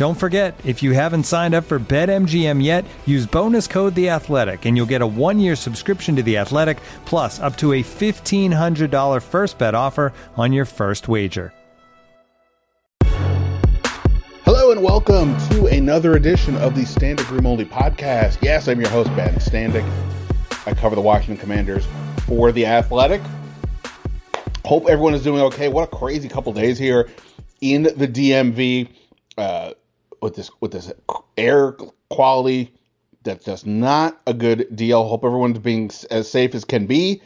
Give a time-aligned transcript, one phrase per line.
[0.00, 4.64] Don't forget, if you haven't signed up for BetMGM yet, use bonus code The Athletic,
[4.64, 8.90] and you'll get a one-year subscription to The Athletic, plus up to a fifteen hundred
[8.90, 11.52] dollar first bet offer on your first wager.
[13.04, 18.38] Hello and welcome to another edition of the Standig Room Only podcast.
[18.40, 19.86] Yes, I'm your host Ben Standig.
[20.66, 21.86] I cover the Washington Commanders
[22.26, 23.20] for The Athletic.
[24.64, 25.68] Hope everyone is doing okay.
[25.68, 27.10] What a crazy couple days here
[27.60, 28.88] in the DMV.
[29.36, 29.72] Uh,
[30.20, 30.92] with this with this
[31.36, 31.76] air
[32.08, 32.74] quality
[33.22, 35.06] that's just not a good deal.
[35.06, 37.22] Hope everyone's being as safe as can be.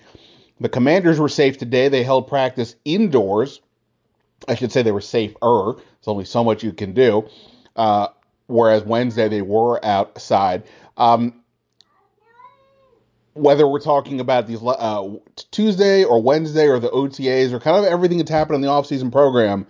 [0.60, 1.88] The Commanders were safe today.
[1.88, 3.60] They held practice indoors.
[4.48, 5.36] I should say they were safer.
[5.40, 7.28] There's only so much you can do.
[7.76, 8.08] Uh,
[8.46, 10.64] whereas Wednesday they were outside.
[10.96, 11.40] Um,
[13.34, 15.08] whether we're talking about these uh,
[15.50, 19.10] Tuesday or Wednesday or the OTAs or kind of everything that's happened in the offseason
[19.10, 19.66] program,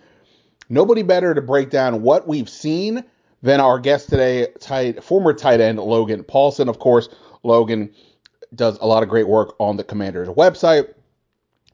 [0.69, 3.05] nobody better to break down what we've seen
[3.44, 6.70] then our guest today, tight, former tight end Logan Paulsen.
[6.70, 7.10] Of course,
[7.42, 7.90] Logan
[8.54, 10.94] does a lot of great work on the Commander's website,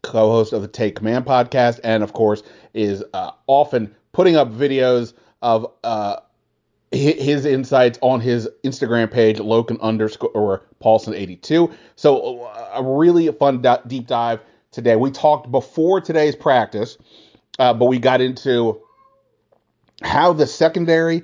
[0.03, 2.42] co-host of the Take Command podcast, and of course
[2.75, 6.16] is uh, often putting up videos of uh,
[6.91, 11.70] his insights on his Instagram page, Logan underscore or Paulsen 82.
[11.94, 14.41] So uh, a really fun deep dive
[14.72, 14.97] today.
[14.97, 16.98] We talked before today's practice,
[17.60, 18.82] uh, but we got into
[20.03, 21.22] how the secondary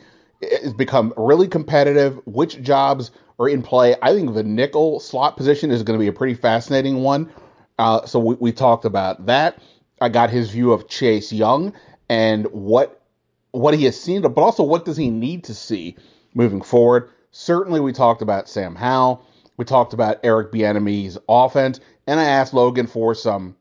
[0.63, 2.21] has become really competitive.
[2.27, 3.97] Which jobs are in play?
[4.01, 7.31] I think the nickel slot position is going to be a pretty fascinating one.
[7.79, 9.59] Uh, so we, we talked about that.
[10.01, 11.73] I got his view of Chase Young
[12.09, 13.01] and what
[13.53, 15.97] what he has seen, but also what does he need to see
[16.35, 17.11] moving forward.
[17.31, 19.25] Certainly, we talked about Sam Howell.
[19.57, 23.57] We talked about Eric Bieniemy's offense, and I asked Logan for some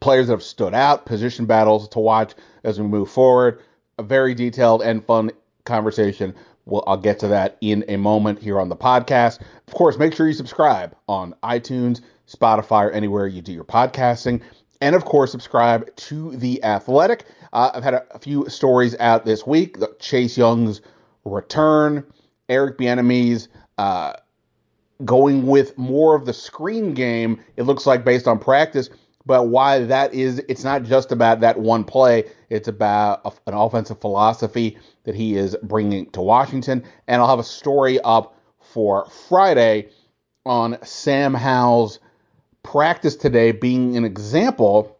[0.00, 3.62] players that have stood out, position battles to watch as we move forward.
[3.98, 5.30] A very detailed and fun
[5.64, 6.34] conversation.
[6.66, 9.40] Well, I'll get to that in a moment here on the podcast.
[9.68, 14.40] Of course, make sure you subscribe on iTunes, Spotify, or anywhere you do your podcasting.
[14.80, 17.26] And of course, subscribe to The Athletic.
[17.52, 20.80] Uh, I've had a, a, few stories out this week Chase Young's
[21.24, 22.04] return,
[22.48, 23.48] Eric Bieniemy's
[23.78, 24.14] uh,
[25.04, 28.90] going with more of the screen game, it looks like, based on practice
[29.26, 32.24] but why that is it's not just about that one play.
[32.50, 36.84] It's about a, an offensive philosophy that he is bringing to washington.
[37.06, 39.88] And i'll have a story up for friday
[40.46, 42.00] on sam howell's
[42.62, 44.98] practice today being an example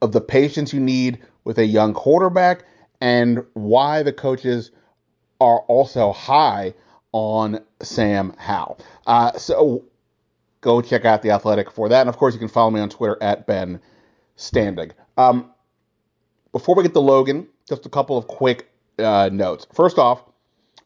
[0.00, 2.64] of the patience you need with a young quarterback
[3.00, 4.70] and why the coaches
[5.40, 6.74] are also high
[7.12, 8.78] on sam howell.
[9.06, 9.84] Uh, so
[10.62, 12.00] go check out The Athletic for that.
[12.00, 13.80] And of course, you can follow me on Twitter at Ben
[14.38, 14.92] Standig.
[15.18, 15.50] Um,
[16.52, 19.66] before we get to Logan, just a couple of quick uh, notes.
[19.74, 20.22] First off,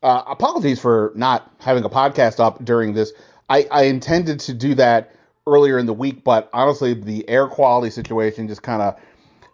[0.03, 3.13] uh, apologies for not having a podcast up during this.
[3.49, 5.15] I, I, intended to do that
[5.47, 9.01] earlier in the week, but honestly, the air quality situation just kind of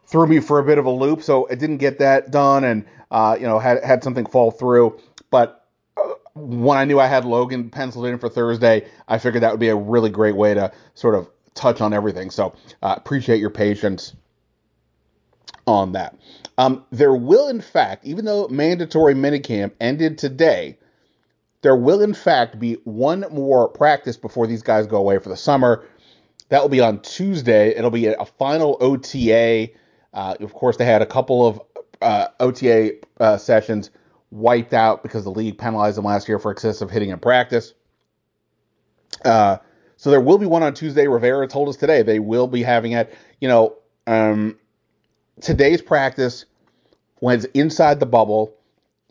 [0.07, 2.85] threw me for a bit of a loop, so I didn't get that done, and
[3.11, 4.99] uh, you know had had something fall through.
[5.31, 5.62] But
[6.35, 9.69] when I knew I had Logan penciled in for Thursday, I figured that would be
[9.69, 12.31] a really great way to sort of touch on everything.
[12.31, 14.15] So uh, appreciate your patience
[15.67, 16.17] on that.
[16.59, 20.79] Um, there will, in fact, even though mandatory minicamp ended today,
[21.63, 25.37] there will, in fact, be one more practice before these guys go away for the
[25.37, 25.85] summer.
[26.49, 27.75] That will be on Tuesday.
[27.77, 29.69] It'll be a final OTA.
[30.13, 31.61] Uh, of course, they had a couple of
[32.03, 33.91] uh, OTA uh, sessions
[34.33, 37.75] wiped out because the league penalized them last year for excessive hitting in practice.
[39.25, 39.59] Uh,
[39.99, 41.07] so there will be one on Tuesday.
[41.07, 43.15] Rivera told us today they will be having it.
[43.41, 43.77] You know,
[44.07, 44.59] um,
[45.41, 46.47] today's practice
[47.21, 48.57] was inside the bubble.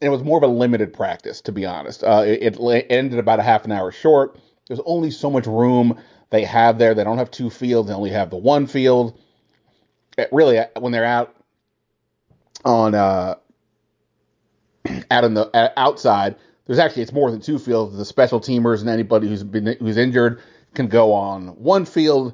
[0.02, 2.04] It was more of a limited practice, to be honest.
[2.04, 4.38] Uh, it, it ended about a half an hour short.
[4.68, 6.00] There's only so much room
[6.32, 6.96] they have there.
[6.96, 9.18] They don't have two fields; they only have the one field.
[10.18, 11.36] It really, when they're out
[12.66, 13.36] on uh,
[15.12, 16.36] out in the outside,
[16.66, 17.98] there's actually it's more than two fields.
[17.98, 20.42] The special teamers and anybody who's been who's injured
[20.74, 22.34] can go on one field.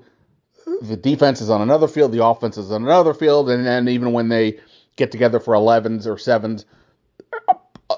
[0.82, 2.12] The defense is on another field.
[2.12, 4.60] The offense is on another field, and then even when they
[4.96, 6.66] get together for 11s or sevens,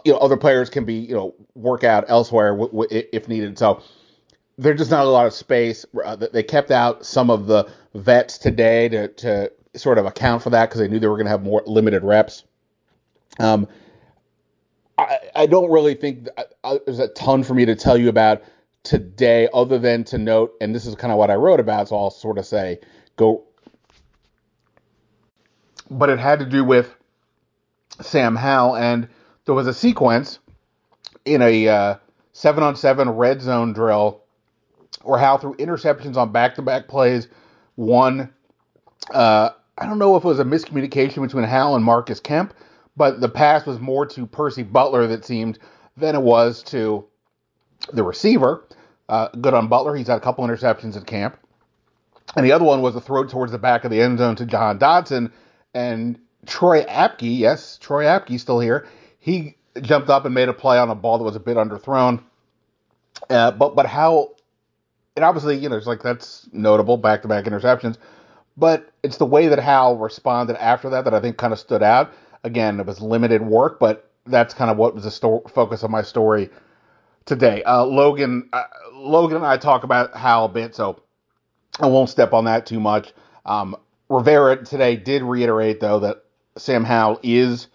[0.05, 2.57] you know, other players can be you know work out elsewhere
[2.89, 3.57] if needed.
[3.57, 3.81] So
[4.57, 5.85] there's just not a lot of space.
[6.03, 10.49] Uh, they kept out some of the vets today to to sort of account for
[10.51, 12.43] that because they knew they were going to have more limited reps.
[13.39, 13.67] Um,
[14.99, 16.27] I, I don't really think
[16.85, 18.43] there's a ton for me to tell you about
[18.83, 21.97] today, other than to note, and this is kind of what I wrote about, so
[21.97, 22.79] I'll sort of say
[23.15, 23.43] go.
[25.89, 26.93] But it had to do with
[28.01, 29.07] Sam Howell, and
[29.45, 30.39] there was a sequence
[31.25, 31.95] in a uh,
[32.33, 34.21] seven on seven red zone drill
[35.03, 37.27] where Howell threw interceptions on back to back plays.
[37.75, 38.33] One,
[39.13, 42.53] uh, I don't know if it was a miscommunication between Howell and Marcus Kemp
[42.99, 45.57] but the pass was more to Percy Butler that seemed
[45.95, 47.05] than it was to
[47.93, 48.67] the receiver.
[49.07, 49.95] Uh, good on Butler.
[49.95, 51.39] He's had a couple interceptions at camp.
[52.35, 54.45] And the other one was a throw towards the back of the end zone to
[54.45, 55.31] Jahan Dotson.
[55.73, 58.85] And Troy Apke, yes, Troy Apke still here.
[59.17, 62.21] He jumped up and made a play on a ball that was a bit underthrown.
[63.29, 64.35] Uh, but but how,
[65.15, 67.97] and obviously, you know, it's like that's notable back to back interceptions.
[68.57, 71.81] But it's the way that Howell responded after that that I think kind of stood
[71.81, 72.13] out.
[72.43, 75.91] Again, it was limited work, but that's kind of what was the sto- focus of
[75.91, 76.49] my story
[77.25, 77.63] today.
[77.63, 78.63] Uh, Logan, uh,
[78.93, 81.01] Logan and I talk about Howell a bit, so
[81.79, 83.13] I won't step on that too much.
[83.45, 83.75] Um,
[84.09, 86.23] Rivera today did reiterate though that
[86.57, 87.67] Sam Howell is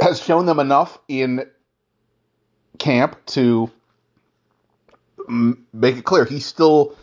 [0.00, 1.46] has shown them enough in
[2.78, 3.70] camp to
[5.28, 6.96] make it clear he's still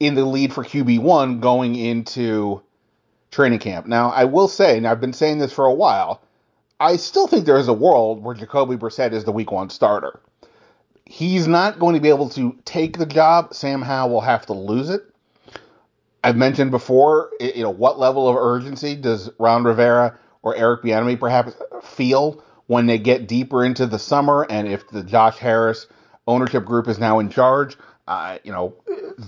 [0.00, 2.62] in the lead for QB one going into
[3.30, 3.86] training camp.
[3.86, 6.20] Now, I will say, and I've been saying this for a while,
[6.80, 10.20] I still think there is a world where Jacoby Brissett is the week one starter.
[11.04, 13.54] He's not going to be able to take the job.
[13.54, 15.02] Sam Howell will have to lose it.
[16.22, 21.18] I've mentioned before, you know, what level of urgency does Ron Rivera or Eric Bieniemy
[21.18, 25.86] perhaps feel when they get deeper into the summer, and if the Josh Harris
[26.26, 27.76] ownership group is now in charge,
[28.06, 28.74] uh, you know,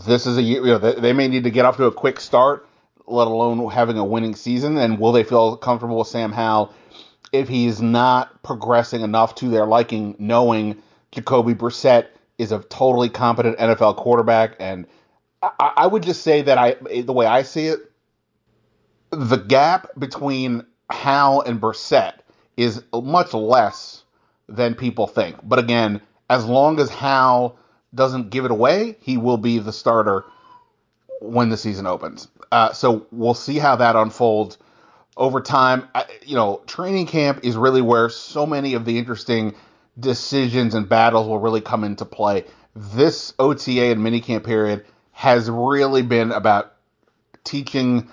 [0.07, 0.67] this is a year.
[0.67, 2.69] You know, they may need to get off to a quick start
[3.07, 4.77] let alone having a winning season?
[4.77, 6.73] And will they feel comfortable with Sam Howell
[7.33, 10.83] if he's not progressing enough to their liking, knowing
[11.13, 12.09] Jacoby Brissett
[12.39, 14.57] is a totally competent NFL quarterback?
[14.59, 14.87] And
[15.43, 17.79] I, I would just say that I, the way I see it,
[19.11, 22.15] the gap between Howell and Brissett
[22.57, 24.03] is much less
[24.49, 25.37] than people think.
[25.43, 27.57] But again, as long as Howell
[27.95, 30.25] doesn't give it away, he will be the starter
[31.21, 32.29] when the season opens.
[32.51, 34.59] Uh, so we'll see how that unfolds
[35.17, 35.89] over time.
[35.95, 39.55] I, you know, training camp is really where so many of the interesting
[39.99, 42.45] decisions and battles will really come into play.
[42.75, 46.73] This OTA and minicamp period has really been about
[47.45, 48.09] teaching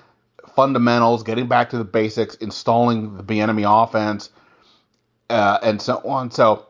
[0.56, 4.30] fundamentals, getting back to the basics, installing the Bieniemy offense,
[5.30, 6.32] uh, and so on.
[6.32, 6.66] So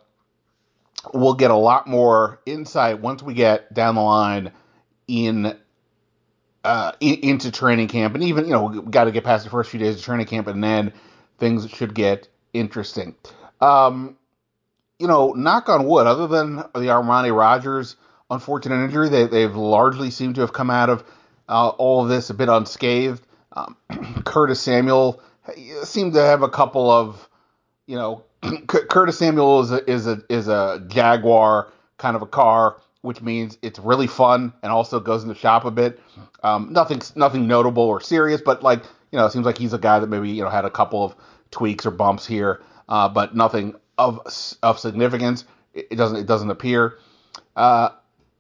[1.14, 4.52] we'll get a lot more insight once we get down the line
[5.08, 5.58] in
[6.68, 9.80] uh, into training camp, and even you know got to get past the first few
[9.80, 10.92] days of training camp, and then
[11.38, 13.16] things should get interesting.
[13.62, 14.18] Um,
[15.00, 16.08] you know, knock on wood.
[16.08, 17.96] Other than the Armani Rogers
[18.30, 21.06] unfortunate injury, they they've largely seemed to have come out of
[21.48, 23.22] uh, all of this a bit unscathed.
[23.54, 23.78] Um,
[24.26, 25.22] Curtis Samuel
[25.84, 27.30] seemed to have a couple of,
[27.86, 28.26] you know,
[28.68, 33.58] Curtis Samuel is a, is a is a Jaguar kind of a car which means
[33.62, 36.00] it's really fun and also goes in the shop a bit.
[36.44, 39.78] Um, nothing nothing notable or serious, but like you know, it seems like he's a
[39.78, 41.16] guy that maybe you know had a couple of
[41.52, 44.20] tweaks or bumps here, uh, but nothing of
[44.64, 45.46] of significance.
[45.74, 46.98] It, doesn't it doesn't appear.
[47.56, 47.90] Uh,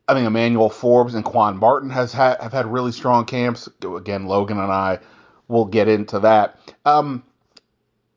[0.08, 3.70] I think Emmanuel Forbes and Quan Martin has ha- have had really strong camps.
[3.84, 5.00] Again, Logan and I
[5.48, 6.60] will get into that.
[6.86, 7.24] Um,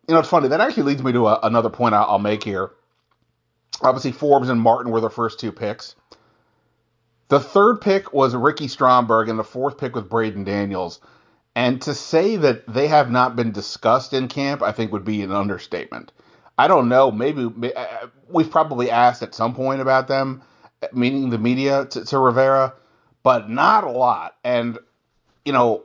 [0.08, 0.48] you know, it's funny.
[0.48, 2.70] That actually leads me to a, another point I'll, I'll make here.
[3.82, 5.94] Obviously, Forbes and Martin were the first two picks.
[7.30, 11.00] The third pick was Ricky Stromberg, and the fourth pick was Braden Daniels.
[11.54, 15.22] And to say that they have not been discussed in camp, I think would be
[15.22, 16.10] an understatement.
[16.58, 17.12] I don't know.
[17.12, 20.42] Maybe uh, uh, we've probably asked at some point about them,
[20.92, 22.74] meaning the media to, to Rivera,
[23.22, 24.34] but not a lot.
[24.42, 24.78] And
[25.44, 25.84] you know,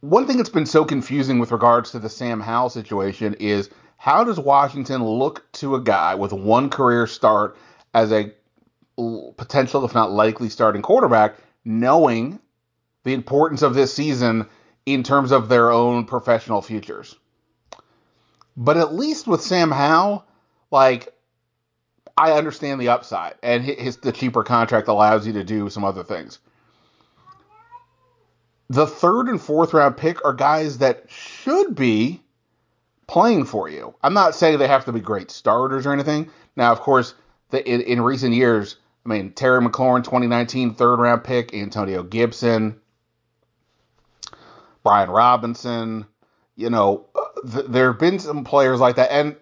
[0.00, 4.24] one thing that's been so confusing with regards to the Sam Howell situation is how
[4.24, 7.58] does Washington look to a guy with one career start
[7.92, 8.32] as a
[9.36, 12.40] potential, if not likely, starting quarterback, knowing
[13.04, 14.46] the importance of this season
[14.86, 17.16] in terms of their own professional futures?
[18.56, 20.24] But at least with Sam Howell,
[20.70, 21.14] like
[22.16, 26.02] I understand the upside, and his the cheaper contract allows you to do some other
[26.02, 26.40] things.
[28.68, 32.20] The third and fourth round pick are guys that should be
[33.06, 33.94] playing for you.
[34.02, 36.30] I'm not saying they have to be great starters or anything.
[36.56, 37.14] Now, of course,
[37.50, 42.80] the, in, in recent years, I mean, Terry McLaurin, 2019 third round pick, Antonio Gibson,
[44.82, 46.06] Brian Robinson.
[46.56, 49.36] You know, uh, th- there have been some players like that, and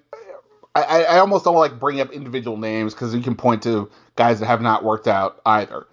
[0.75, 4.41] I, I almost don't like bring up individual names because you can point to guys
[4.41, 5.87] that have not worked out either.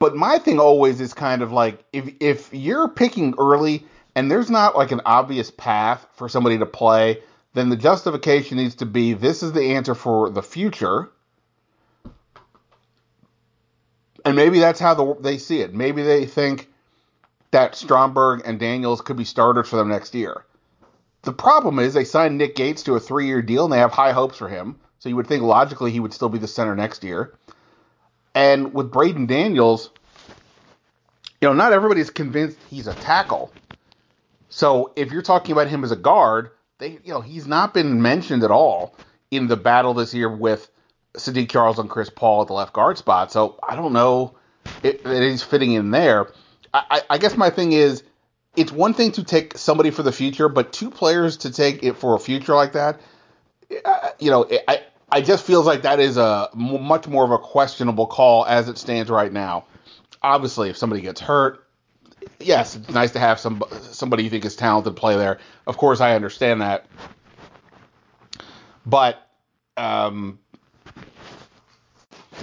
[0.00, 4.50] But my thing always is kind of like if if you're picking early and there's
[4.50, 7.22] not like an obvious path for somebody to play,
[7.54, 11.10] then the justification needs to be this is the answer for the future.
[14.24, 15.74] And maybe that's how the, they see it.
[15.74, 16.68] Maybe they think
[17.50, 20.44] that Stromberg and Daniels could be starters for them next year.
[21.22, 23.92] The problem is they signed Nick Gates to a three year deal and they have
[23.92, 24.78] high hopes for him.
[24.98, 27.34] So you would think logically he would still be the center next year.
[28.34, 29.90] And with Braden Daniels,
[31.40, 33.50] you know, not everybody's convinced he's a tackle.
[34.48, 38.00] So if you're talking about him as a guard, they you know, he's not been
[38.02, 38.94] mentioned at all
[39.30, 40.70] in the battle this year with
[41.14, 43.32] Saahdiq Charles and Chris Paul at the left guard spot.
[43.32, 44.36] So I don't know
[44.82, 46.32] if, he's fitting in there.
[46.72, 48.04] I, I guess my thing is
[48.56, 51.96] it's one thing to take somebody for the future, but two players to take it
[51.96, 53.00] for a future like that,
[54.18, 58.06] you know, I I just feels like that is a much more of a questionable
[58.06, 59.64] call as it stands right now.
[60.22, 61.66] Obviously, if somebody gets hurt,
[62.38, 65.38] yes, it's nice to have some somebody you think is talented play there.
[65.66, 66.86] Of course, I understand that,
[68.86, 69.26] but
[69.76, 70.38] um,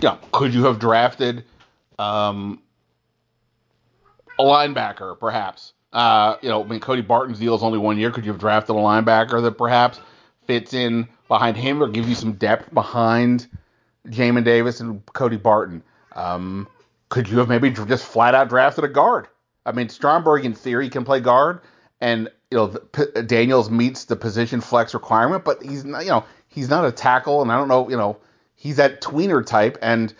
[0.02, 1.44] yeah, could you have drafted
[2.00, 2.62] um,
[4.40, 5.74] a linebacker, perhaps?
[5.94, 8.12] Uh, you know, I mean, Cody Barton's deal is only one year.
[8.12, 10.00] Could you have drafted a linebacker that perhaps
[10.46, 13.48] fits in behind him or gives you some depth behind
[14.08, 15.82] Jamin Davis and Cody Barton?
[16.14, 16.68] Um,
[17.10, 19.28] could you have maybe just flat out drafted a guard?
[19.66, 21.62] I mean, Stromberg in theory can play guard,
[22.00, 26.26] and you know the, Daniels meets the position flex requirement, but he's not, you know
[26.48, 28.18] he's not a tackle, and I don't know, you know,
[28.58, 30.14] he's that tweener type, and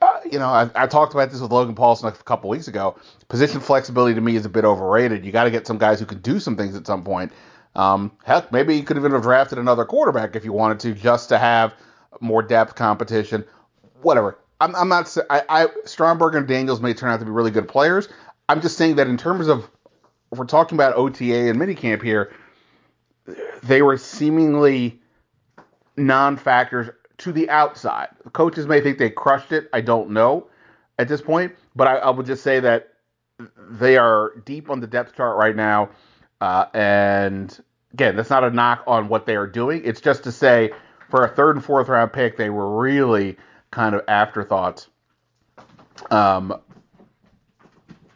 [0.00, 2.96] uh, you know, I, I, talked about this with Logan Paulsen a couple weeks ago.
[3.28, 5.24] Position flexibility to me is a bit overrated.
[5.24, 7.32] You got to get some guys who can do some things at some point.
[7.74, 11.30] Um, heck, maybe you could even have drafted another quarterback if you wanted to, just
[11.30, 11.74] to have
[12.20, 13.44] more depth competition.
[14.02, 14.38] Whatever.
[14.60, 15.16] I'm, I'm not.
[15.28, 18.08] I, I Stromberg and Daniels may turn out to be really good players.
[18.48, 19.68] I'm just saying that in terms of
[20.30, 22.32] if we're talking about OTA and minicamp here,
[23.62, 25.00] they were seemingly
[25.96, 26.90] non-factors
[27.22, 28.08] to the outside.
[28.24, 29.68] The coaches may think they crushed it.
[29.72, 30.48] I don't know
[30.98, 32.94] at this point, but I, I would just say that
[33.56, 35.90] they are deep on the depth chart right now.
[36.40, 37.62] Uh, and
[37.92, 39.82] again, that's not a knock on what they are doing.
[39.84, 40.72] It's just to say
[41.10, 43.36] for a third and fourth round pick, they were really
[43.70, 44.88] kind of afterthoughts
[46.10, 46.54] um,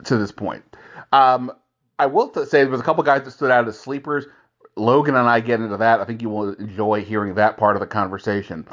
[0.04, 0.64] to this point.
[1.12, 1.52] Um,
[1.98, 4.26] I will say there was a couple guys that stood out as sleepers.
[4.76, 6.00] Logan and I get into that.
[6.00, 8.66] I think you will enjoy hearing that part of the conversation.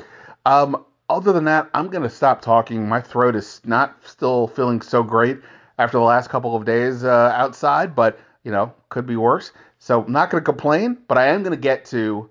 [0.45, 2.87] Um, other than that, I'm going to stop talking.
[2.87, 5.39] My throat is not still feeling so great
[5.77, 9.51] after the last couple of days uh, outside, but you know, could be worse.
[9.79, 12.29] So I'm not going to complain, but I am going to get to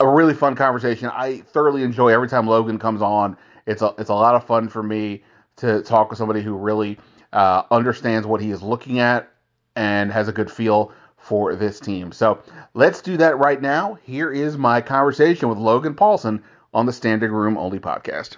[0.00, 1.08] a really fun conversation.
[1.12, 3.36] I thoroughly enjoy every time Logan comes on.
[3.66, 5.22] It's a it's a lot of fun for me
[5.56, 6.98] to talk with somebody who really
[7.32, 9.28] uh, understands what he is looking at
[9.74, 12.12] and has a good feel for this team.
[12.12, 12.42] So
[12.74, 13.98] let's do that right now.
[14.04, 16.42] Here is my conversation with Logan Paulsen
[16.76, 18.36] on the Standig Room Only podcast.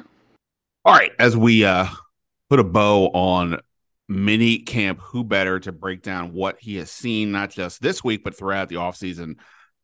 [0.85, 1.89] All right, as we uh,
[2.49, 3.61] put a bow on
[4.09, 8.23] mini camp, who better to break down what he has seen, not just this week,
[8.23, 9.35] but throughout the offseason,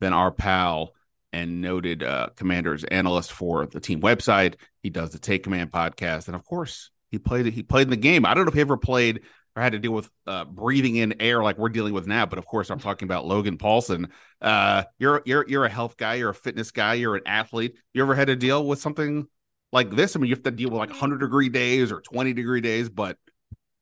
[0.01, 0.93] than our pal
[1.33, 4.55] and noted uh, commanders analyst for the team website.
[4.85, 7.97] He does the Take Command podcast, and of course, he played he played in the
[7.97, 8.25] game.
[8.25, 9.23] I don't know if he ever played
[9.57, 12.27] or had to deal with uh, breathing in air like we're dealing with now.
[12.27, 14.11] But of course, I'm talking about Logan Paulsen.
[14.41, 17.77] Uh, you're you're you're a health guy, you're a fitness guy, you're an athlete.
[17.93, 19.27] You ever had to deal with something
[19.73, 20.17] like this?
[20.17, 22.89] I mean, you have to deal with like 100 degree days or 20 degree days.
[22.89, 23.17] But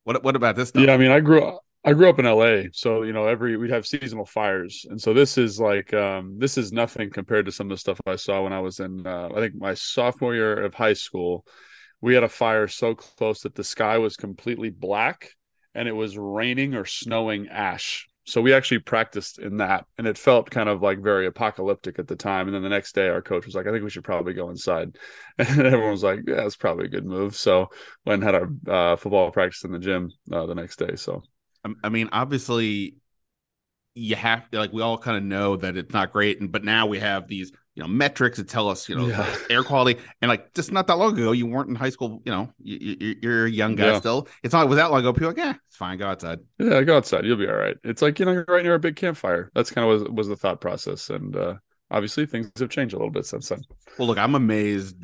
[0.05, 0.71] what what about this?
[0.71, 0.85] Stuff?
[0.85, 1.61] Yeah, I mean, I grew up.
[1.85, 5.13] I grew up in LA, so you know every we'd have seasonal fires, and so
[5.13, 8.43] this is like um, this is nothing compared to some of the stuff I saw
[8.43, 11.45] when I was in uh, I think my sophomore year of high school.
[12.01, 15.31] We had a fire so close that the sky was completely black
[15.75, 18.09] and it was raining or snowing ash.
[18.25, 22.07] So we actually practiced in that, and it felt kind of like very apocalyptic at
[22.07, 22.47] the time.
[22.47, 24.49] And then the next day, our coach was like, "I think we should probably go
[24.51, 24.97] inside,"
[25.39, 27.69] and everyone was like, "Yeah, it's probably a good move." So
[28.07, 30.95] went and had our uh, football practice in the gym uh, the next day.
[30.95, 31.23] So
[31.83, 32.97] I mean, obviously,
[33.95, 36.65] you have to like we all kind of know that it's not great, and but
[36.65, 39.37] now we have these you know metrics that tell us you know Yeah.
[39.51, 42.23] air quality, and like just not that long ago, you weren't in high school.
[42.25, 43.99] You know, you, you, you're a young guy Yeah.
[44.01, 44.29] still.
[44.43, 45.13] It's not without long ago.
[45.13, 45.99] People are like, yeah, it's fine.
[45.99, 46.39] Go outside.
[46.59, 47.77] yeah, go outside, you'll be all right.
[47.85, 49.51] It's like you know, you're right near a big campfire.
[49.55, 51.55] That's kind of was was the thought process, and uh,
[51.91, 53.63] obviously things have changed a little bit since then.
[53.99, 54.97] Well, look, I'm amazed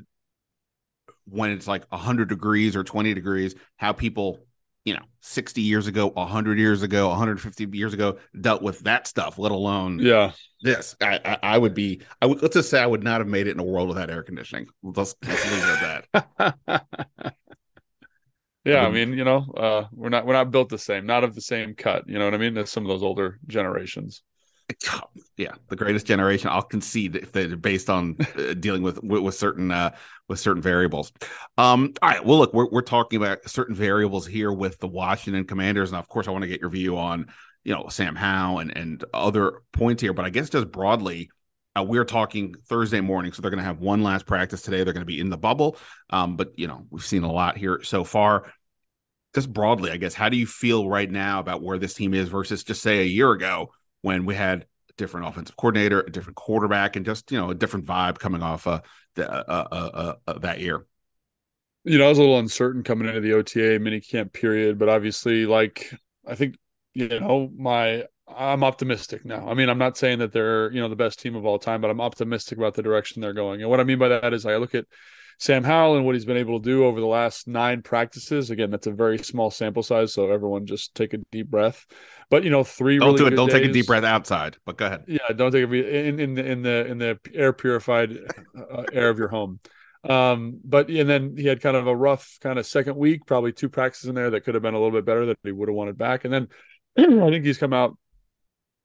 [1.27, 4.39] when it's like 100 degrees or 20 degrees, how people,
[4.89, 9.39] you know, 60 years ago, 100 years ago, 150 years ago dealt with that stuff,
[9.39, 10.97] let alone Yeah, this.
[11.01, 13.47] I, I, I would be, I would, let's just say I would not have made
[13.47, 14.67] it in a world without air conditioning.
[14.83, 16.85] Let's, let's leave it at that.
[18.65, 21.35] yeah, I mean, you know, uh, we're not we're not built the same, not of
[21.35, 22.09] the same cut.
[22.09, 22.57] You know what I mean?
[22.59, 24.23] As some of those older generations.
[25.37, 26.51] Yeah, the greatest generation.
[26.51, 29.95] I'll concede if they're based on uh, dealing with, with certain uh
[30.29, 31.13] with certain variables.
[31.57, 32.25] Um, all right.
[32.25, 36.09] Well, look, we're we're talking about certain variables here with the Washington Commanders, and of
[36.09, 37.27] course, I want to get your view on
[37.65, 40.13] you know Sam Howell and and other points here.
[40.13, 41.31] But I guess just broadly,
[41.77, 44.85] uh, we're talking Thursday morning, so they're going to have one last practice today.
[44.85, 45.77] They're going to be in the bubble,
[46.11, 48.53] um, but you know we've seen a lot here so far.
[49.35, 52.29] Just broadly, I guess, how do you feel right now about where this team is
[52.29, 53.71] versus just say a year ago
[54.03, 57.55] when we had a different offensive coordinator, a different quarterback, and just you know a
[57.55, 58.81] different vibe coming off uh,
[59.15, 60.87] the, uh, uh, uh, uh, that year?
[61.85, 65.47] You know, I was a little uncertain coming into the OTA minicamp period, but obviously,
[65.47, 65.93] like
[66.27, 66.57] I think
[66.95, 69.49] you know, my I'm optimistic now.
[69.49, 71.81] I mean, I'm not saying that they're you know the best team of all time,
[71.81, 73.61] but I'm optimistic about the direction they're going.
[73.61, 74.87] And what I mean by that is, I look at
[75.39, 78.51] Sam Howell and what he's been able to do over the last nine practices.
[78.51, 81.87] Again, that's a very small sample size, so everyone just take a deep breath.
[82.29, 83.37] But you know, 3 Don't really do it.
[83.37, 84.57] Don't take a deep breath outside.
[84.65, 85.05] But go ahead.
[85.07, 88.19] yeah, don't take a in in the in the in the air purified
[88.59, 89.61] uh, air of your home.
[90.09, 93.53] Um, but and then he had kind of a rough kind of second week, probably
[93.53, 95.69] two practices in there that could have been a little bit better that he would
[95.69, 96.25] have wanted back.
[96.25, 96.49] And then
[96.99, 97.97] I think he's come out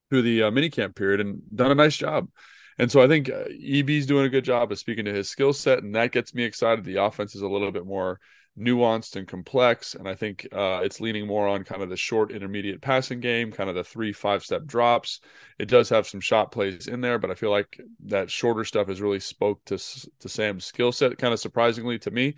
[0.09, 2.29] through the uh, minicamp period and done a nice job.
[2.79, 5.53] And so I think uh, EB's doing a good job of speaking to his skill
[5.53, 6.83] set, and that gets me excited.
[6.83, 8.19] The offense is a little bit more
[8.57, 12.31] nuanced and complex, and I think uh, it's leaning more on kind of the short,
[12.31, 15.21] intermediate passing game, kind of the three, five step drops.
[15.59, 18.87] It does have some shot plays in there, but I feel like that shorter stuff
[18.87, 22.35] has really spoke to to Sam's skill set, kind of surprisingly to me.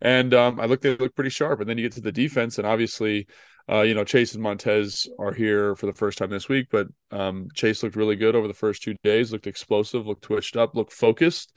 [0.00, 1.60] And um, I look, they look pretty sharp.
[1.60, 3.26] And then you get to the defense, and obviously,
[3.70, 6.86] uh, you know, Chase and Montez are here for the first time this week, but
[7.10, 10.74] um, Chase looked really good over the first two days, looked explosive, looked twitched up,
[10.74, 11.56] looked focused,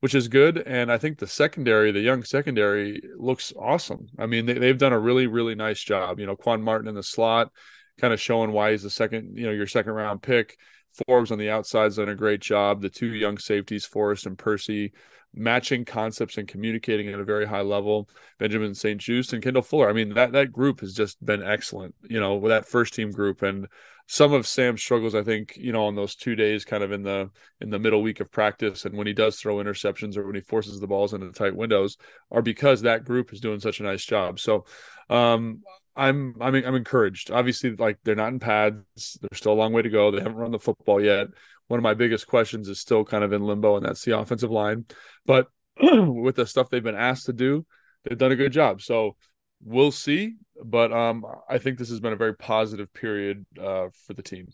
[0.00, 0.58] which is good.
[0.58, 4.08] And I think the secondary, the young secondary, looks awesome.
[4.18, 6.20] I mean, they, they've done a really, really nice job.
[6.20, 7.50] You know, Quan Martin in the slot,
[7.98, 10.58] kind of showing why he's the second, you know, your second round pick.
[11.06, 12.80] Forbes on the outside's done a great job.
[12.80, 14.92] The two young safeties, Forrest and Percy,
[15.34, 18.08] matching concepts and communicating at a very high level.
[18.38, 19.00] Benjamin St.
[19.00, 19.88] Juste and Kendall Fuller.
[19.88, 23.10] I mean, that that group has just been excellent, you know, with that first team
[23.10, 23.42] group.
[23.42, 23.68] And
[24.06, 27.02] some of Sam's struggles, I think, you know, on those two days kind of in
[27.02, 27.30] the
[27.60, 30.40] in the middle week of practice and when he does throw interceptions or when he
[30.40, 31.96] forces the balls into tight windows
[32.30, 34.38] are because that group is doing such a nice job.
[34.38, 34.64] So
[35.10, 35.62] um
[35.96, 37.30] I'm I'm I'm encouraged.
[37.30, 39.18] Obviously, like they're not in pads.
[39.20, 40.10] There's still a long way to go.
[40.10, 41.28] They haven't run the football yet.
[41.68, 44.50] One of my biggest questions is still kind of in limbo, and that's the offensive
[44.50, 44.84] line.
[45.24, 45.48] But
[45.80, 47.66] with the stuff they've been asked to do,
[48.04, 48.82] they've done a good job.
[48.82, 49.16] So
[49.64, 50.34] we'll see.
[50.62, 54.48] But um, I think this has been a very positive period uh, for the team.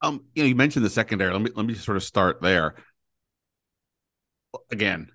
[0.00, 1.32] Um, you know, you mentioned the secondary.
[1.32, 2.76] Let me let me sort of start there.
[4.70, 5.08] Again,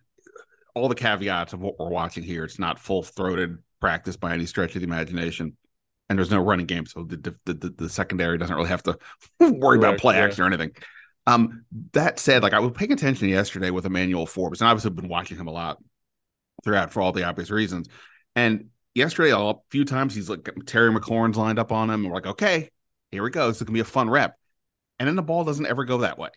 [0.75, 2.43] all the caveats of what we're watching here.
[2.43, 5.57] It's not full throated practice by any stretch of the imagination,
[6.07, 8.97] and there's no running game, so the the, the, the secondary doesn't really have to
[9.41, 10.23] worry about play yeah.
[10.23, 10.71] action or anything.
[11.27, 14.95] Um, that said, like I was paying attention yesterday with Emmanuel Forbes, and obviously I've
[14.95, 15.79] been watching him a lot
[16.63, 17.89] throughout for all the obvious reasons.
[18.37, 22.15] And yesterday, a few times he's like Terry McLaurin's lined up on him, and we're
[22.15, 22.69] like, okay,
[23.11, 23.49] here we go.
[23.49, 24.37] This is gonna be a fun rep.
[24.99, 26.29] And then the ball doesn't ever go that way.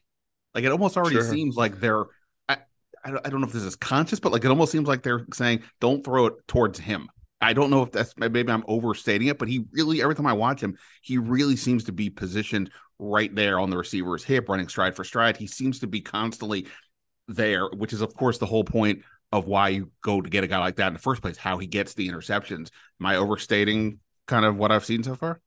[0.53, 1.25] Like it almost already Sure.
[1.25, 2.07] seems like they're.
[2.49, 2.57] I
[3.05, 5.63] I don't know if this is conscious, but like it almost seems like they're saying,
[5.81, 7.09] "Don't throw it towards him."
[7.41, 10.33] I don't know if that's maybe I'm overstating it, but he really every time I
[10.33, 14.69] watch him, he really seems to be positioned right there on the receiver's hip, running
[14.69, 15.37] stride for stride.
[15.37, 16.67] He seems to be constantly
[17.29, 20.47] there, which is of course the whole point of why you go to get a
[20.47, 21.37] guy like that in the first place.
[21.37, 22.71] How he gets the interceptions.
[23.01, 25.41] Am I overstating kind of what I've seen so far?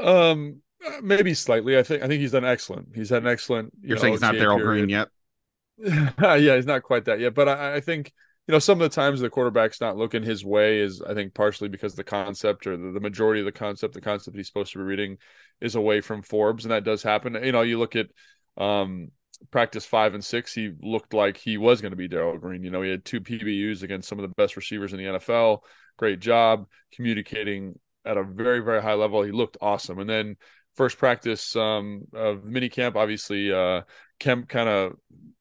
[0.00, 0.62] Um,
[1.02, 1.76] maybe slightly.
[1.76, 2.88] I think I think he's done excellent.
[2.94, 3.72] He's had an excellent.
[3.82, 4.58] you You're know, saying he's not Darrell.
[4.58, 5.08] Green yet?
[5.78, 8.12] yeah, he's not quite that yet, but I, I think
[8.50, 11.34] you know, some of the times the quarterback's not looking his way is, I think,
[11.34, 14.72] partially because the concept or the, the majority of the concept, the concept he's supposed
[14.72, 15.18] to be reading,
[15.60, 17.38] is away from Forbes, and that does happen.
[17.40, 18.08] You know, you look at
[18.56, 19.12] um,
[19.52, 22.64] practice five and six, he looked like he was going to be Darrell Green.
[22.64, 25.60] You know, he had two PBUs against some of the best receivers in the NFL.
[25.96, 29.22] Great job communicating at a very, very high level.
[29.22, 30.00] He looked awesome.
[30.00, 30.36] And then
[30.74, 33.82] first practice um, of mini camp, obviously, uh,
[34.20, 34.92] Kemp kind of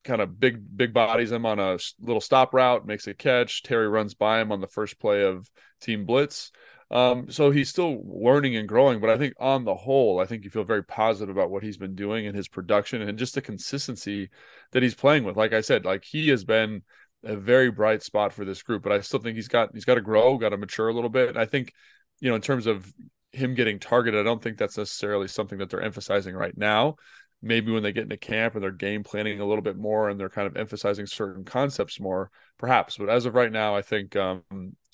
[0.04, 3.62] kind of big big bodies him on a little stop route, makes a catch.
[3.62, 5.50] Terry runs by him on the first play of
[5.82, 6.52] team blitz.
[6.92, 10.44] Um, so he's still learning and growing, but I think on the whole, I think
[10.44, 13.42] you feel very positive about what he's been doing and his production and just the
[13.44, 14.30] consistency
[14.72, 15.38] that he's playing with.
[15.38, 16.82] Like I said, like he has been
[17.24, 19.96] a very bright spot for this group, but I still think he's got he's got
[19.96, 21.30] to grow, got to mature a little bit.
[21.30, 21.74] And I think,
[22.22, 22.92] you know, in terms of
[23.32, 26.96] him getting targeted, I don't think that's necessarily something that they're emphasizing right now.
[27.42, 30.20] Maybe when they get into camp and they're game planning a little bit more and
[30.20, 32.98] they're kind of emphasizing certain concepts more, perhaps.
[32.98, 34.44] But as of right now, I think um,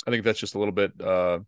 [0.05, 1.39] I think that's just a little bit uh,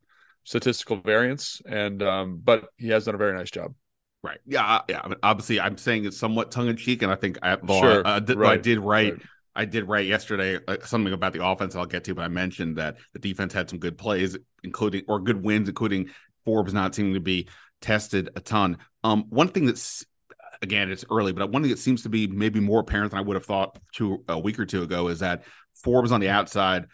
[0.44, 3.76] statistical variance, and um, but he has done a very nice job.
[4.24, 4.40] Right.
[4.46, 4.82] Yeah.
[4.90, 5.02] Yeah.
[5.04, 7.80] I mean, obviously, I'm saying it's somewhat tongue in cheek, and I think I, well,
[7.80, 8.06] sure.
[8.06, 8.52] I, I, did, right.
[8.54, 9.14] I did write.
[9.14, 9.22] Right.
[9.56, 11.76] I did write yesterday uh, something about the offense.
[11.76, 15.20] I'll get to, but I mentioned that the defense had some good plays, including or
[15.20, 16.10] good wins, including
[16.46, 17.48] Forbes not seeming to be
[17.82, 18.78] tested a ton.
[19.04, 20.06] Um, one thing that's
[20.62, 23.24] again, it's early, but one thing that seems to be maybe more apparent than I
[23.24, 25.44] would have thought two a week or two ago is that
[25.74, 26.88] Forbes on the outside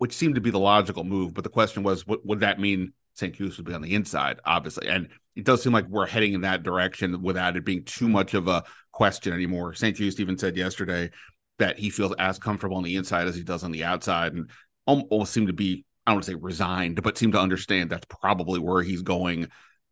[0.00, 1.34] which seemed to be the logical move.
[1.34, 2.94] But the question was, what would that mean?
[3.12, 6.40] St-Juste would be on the inside, obviously, and it does seem like we're heading in
[6.40, 9.74] that direction without it being too much of a question anymore.
[9.74, 11.10] St-Juste even said yesterday
[11.58, 14.48] that he feels as comfortable on the inside as he does on the outside, and
[14.86, 18.06] almost seemed to be I don't want to say resigned, but seemed to understand that's
[18.06, 19.48] probably where he's going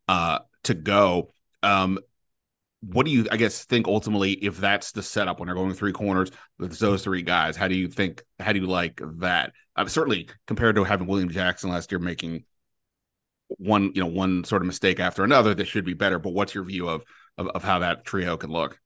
[0.09, 1.35] uh, to go.
[1.63, 1.99] Um,
[2.81, 5.93] what do you i guess think ultimately if that's the setup when they're going three
[5.93, 9.53] corners with those three guys how do you think how do you like that?
[9.75, 12.45] Uh, certainly compared to having william jackson last year making
[13.49, 16.55] one you know one sort of mistake after another that should be better but what's
[16.55, 17.03] your view of
[17.37, 18.79] of, of how that trio can look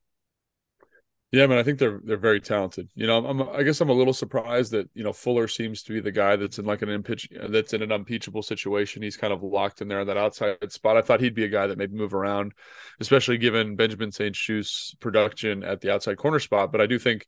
[1.33, 2.89] yeah, man, I think they're they're very talented.
[2.93, 5.91] You know, I'm I guess I'm a little surprised that you know Fuller seems to
[5.91, 9.01] be the guy that's in like an impeach that's in an unimpeachable situation.
[9.01, 10.95] He's kind of locked in there in that outside spot.
[10.95, 12.53] I thought he'd be a guy that maybe move around,
[12.99, 16.71] especially given Benjamin St-Juste production at the outside corner spot.
[16.71, 17.25] But I do think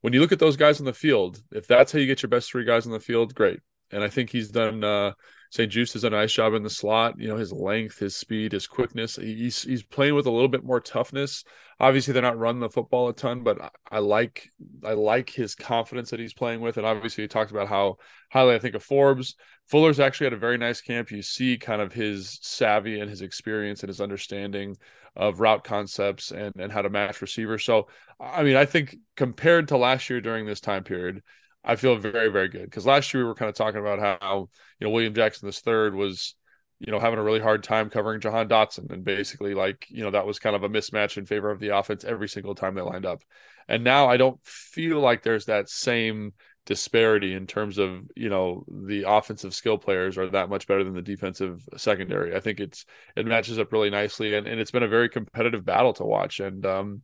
[0.00, 2.30] when you look at those guys on the field, if that's how you get your
[2.30, 3.60] best three guys on the field, great.
[3.90, 5.12] And I think he's done uh,
[5.52, 7.18] St-Juste has done a nice job in the slot.
[7.18, 9.16] You know, his length, his speed, his quickness.
[9.16, 11.44] He's he's playing with a little bit more toughness.
[11.78, 14.48] Obviously, they're not running the football a ton, but I, I like
[14.82, 16.78] I like his confidence that he's playing with.
[16.78, 17.98] And obviously, he talked about how
[18.30, 19.34] highly I think of Forbes.
[19.66, 21.10] Fuller's actually had a very nice camp.
[21.10, 24.78] You see kind of his savvy and his experience and his understanding
[25.14, 27.62] of route concepts and and how to match receivers.
[27.62, 27.88] So,
[28.18, 31.22] I mean, I think compared to last year during this time period,
[31.64, 32.64] I feel very, very good.
[32.64, 34.48] Because last year we were kind of talking about how
[34.78, 36.34] you know William Jackson this third was
[36.78, 40.10] you know having a really hard time covering Jahan Dotson and basically like you know
[40.10, 42.82] that was kind of a mismatch in favor of the offense every single time they
[42.82, 43.22] lined up,
[43.68, 46.32] and now I don't feel like there's that same
[46.64, 50.94] disparity in terms of you know the offensive skill players are that much better than
[50.94, 52.34] the defensive secondary.
[52.36, 52.84] I think it's
[53.16, 56.38] it matches up really nicely and, and it's been a very competitive battle to watch.
[56.38, 57.02] And um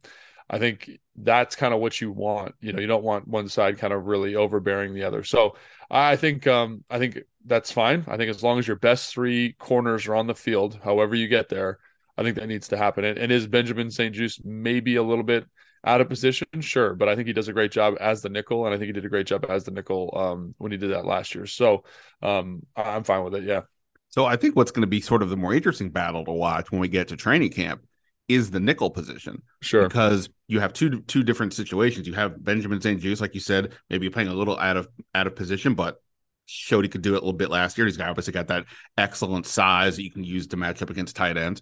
[0.50, 2.54] I think that's kind of what you want.
[2.60, 5.22] You know, you don't want one side kind of really overbearing the other.
[5.22, 5.56] So
[5.90, 8.04] I think um, I think that's fine.
[8.08, 11.28] I think as long as your best three corners are on the field, however you
[11.28, 11.78] get there,
[12.16, 13.04] I think that needs to happen.
[13.04, 14.14] And, and is Benjamin St.
[14.14, 15.46] Juste maybe a little bit
[15.84, 16.46] out of position?
[16.60, 18.86] Sure, but I think he does a great job as the nickel, and I think
[18.86, 21.46] he did a great job as the nickel um, when he did that last year.
[21.46, 21.84] So
[22.22, 23.44] um, I'm fine with it.
[23.44, 23.62] Yeah.
[24.10, 26.72] So I think what's going to be sort of the more interesting battle to watch
[26.72, 27.82] when we get to training camp
[28.28, 29.42] is the nickel position.
[29.62, 29.88] Sure.
[29.88, 32.06] Because you have two two different situations.
[32.06, 33.00] You have Benjamin St.
[33.00, 36.00] Juste, like you said, maybe playing a little out of out of position, but
[36.44, 37.86] showed he could do it a little bit last year.
[37.86, 38.64] He's got obviously got that
[38.96, 41.60] excellent size that you can use to match up against tight ends.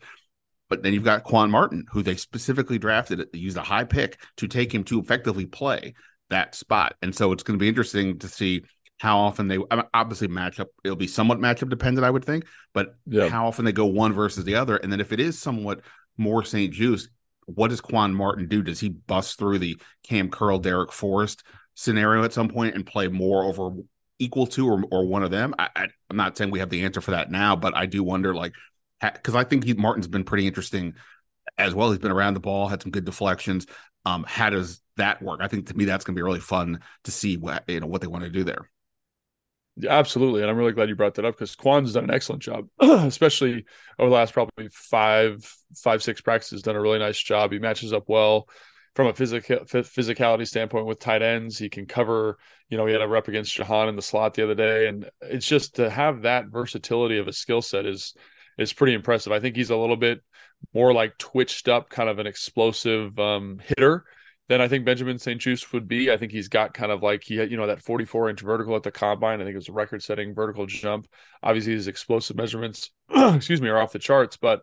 [0.68, 4.20] But then you've got Quan Martin, who they specifically drafted, they used a high pick
[4.38, 5.94] to take him to effectively play
[6.30, 6.96] that spot.
[7.02, 8.64] And so it's going to be interesting to see
[8.98, 9.58] how often they
[9.94, 10.68] obviously match up.
[10.82, 13.28] It'll be somewhat matchup dependent, I would think, but yeah.
[13.28, 14.76] how often they go one versus the other.
[14.76, 15.82] And then if it is somewhat
[16.16, 17.08] more St-Juste,
[17.46, 18.62] what does Quan Martin do?
[18.62, 23.08] Does he bust through the Cam Curl, Darrick Forrest scenario at some point and play
[23.08, 23.70] more over
[24.18, 25.54] equal to or, or one of them?
[25.58, 28.02] I, I, am not saying we have the answer for that now, but I do
[28.02, 28.52] wonder, like,
[29.00, 30.94] because I think he, Martin's been pretty interesting
[31.58, 31.90] as well.
[31.90, 33.66] He's been around the ball, had some good deflections.
[34.04, 35.40] Um, how does that work?
[35.42, 37.86] I think to me that's going to be really fun to see what you know
[37.86, 38.70] what they want to do there.
[39.86, 40.40] Absolutely.
[40.40, 43.66] And I'm really glad you brought that up because Quan's done an excellent job, especially
[43.98, 45.44] over the last probably five,
[45.76, 47.52] five, six practices, done a really nice job.
[47.52, 48.48] He matches up well.
[48.94, 51.58] from a physical physicality standpoint with tight ends.
[51.58, 52.38] He can cover,
[52.70, 54.88] you know, he had a rep against Jahan in the slot the other day.
[54.88, 58.14] And it's just to have that versatility of a skill set is
[58.56, 59.32] is pretty impressive.
[59.32, 60.22] I think he's a little bit
[60.72, 64.04] more like twitched up, kind of an explosive um, hitter
[64.48, 66.10] than I think Benjamin St-Juste would be.
[66.10, 68.76] I think he's got kind of like he had, you know, that 44 inch vertical
[68.76, 69.40] at the combine.
[69.40, 71.08] I think it was a record setting vertical jump.
[71.42, 74.62] Obviously, his explosive measurements, excuse me, are off the charts, but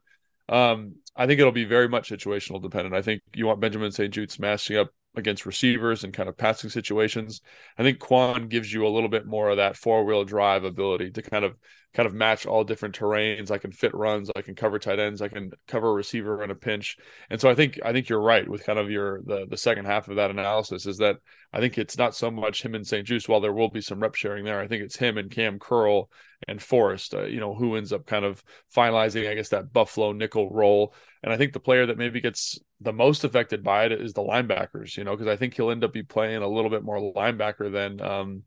[0.50, 2.96] um, I think it'll be very much situational dependent.
[2.96, 7.42] I think you want Benjamin St-Juste smashing up against receivers and kind of passing situations.
[7.78, 11.12] I think Quan gives you a little bit more of that four wheel drive ability
[11.12, 11.56] to kind of
[11.94, 13.52] kind of match all different terrains.
[13.52, 16.50] I can fit runs, I can cover tight ends, I can cover a receiver in
[16.50, 16.98] a pinch.
[17.30, 19.86] And so I think I think you're right with kind of your the the second
[19.86, 21.18] half of that analysis is that
[21.52, 23.08] I think it's not so much him and St.
[23.08, 24.60] Juste, while there will be some rep sharing there.
[24.60, 26.10] I think it's him and Cam Curl
[26.48, 28.44] and Forrest, uh, you know, who ends up kind of
[28.76, 30.96] finalizing I guess that Buffalo nickel role.
[31.22, 34.24] And I think the player that maybe gets the most affected by it is the
[34.24, 36.98] linebackers, you know, because I think he'll end up be playing a little bit more
[36.98, 38.44] linebacker than um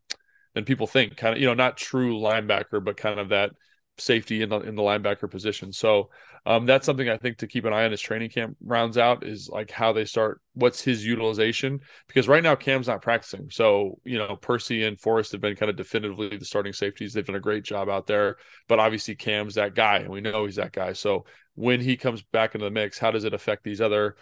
[0.56, 1.16] than people think.
[1.16, 3.50] Kind of, you know, not true linebacker, but kind of that
[3.98, 5.70] safety in the in the linebacker position.
[5.70, 6.08] So
[6.46, 9.24] um, that's something I think to keep an eye on as training camp rounds out
[9.24, 10.40] is like how they start.
[10.54, 11.80] What's his utilization?
[12.08, 13.50] Because right now Cam's not practicing.
[13.50, 17.12] So you know Percy and Forrest have been kind of definitively the starting safeties.
[17.12, 18.36] They've done a great job out there.
[18.66, 20.94] But obviously Cam's that guy, and we know he's that guy.
[20.94, 24.16] So when he comes back into the mix, how does it affect these other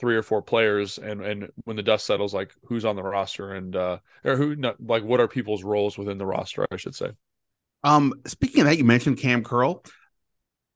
[0.00, 3.52] three or four players and and when the dust settles like who's on the roster
[3.52, 6.94] and uh or who not, like what are people's roles within the roster i should
[6.94, 7.10] say?
[7.84, 9.84] Um speaking of that you mentioned cam curl.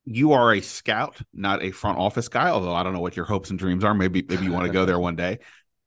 [0.05, 3.25] You are a scout not a front office guy although i don't know what your
[3.25, 3.95] hopes and dreams are.
[3.95, 5.39] Maybe maybe you want to go there one day.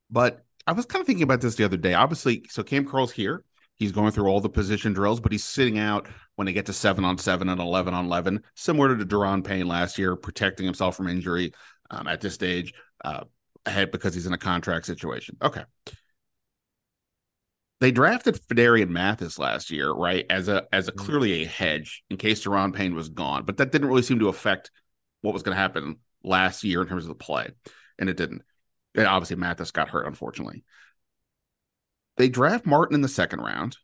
[0.09, 1.93] But i was kind of thinking about this the other day.
[1.93, 3.43] Obviously so cam curl's here.
[3.75, 6.73] He's going through all the position drills but he's sitting out when they get to
[6.73, 10.97] seven on seven and 11 on 11 similar to Daron Payne last year protecting himself
[10.97, 11.53] from injury
[11.91, 13.23] um, at this stage uh,
[13.65, 15.37] ahead because he's in a contract situation.
[15.41, 15.63] Okay.
[17.79, 20.25] They drafted Phidarian Mathis last year, right?
[20.29, 21.05] As a as a mm-hmm.
[21.05, 24.29] clearly a hedge in case Daron Payne was gone, but that didn't really seem to
[24.29, 24.71] affect
[25.21, 27.49] what was going to happen last year in terms of the play,
[27.99, 28.41] and it didn't.
[28.95, 30.63] And obviously, Mathis got hurt, unfortunately.
[32.17, 33.77] They draft Martin in the second round.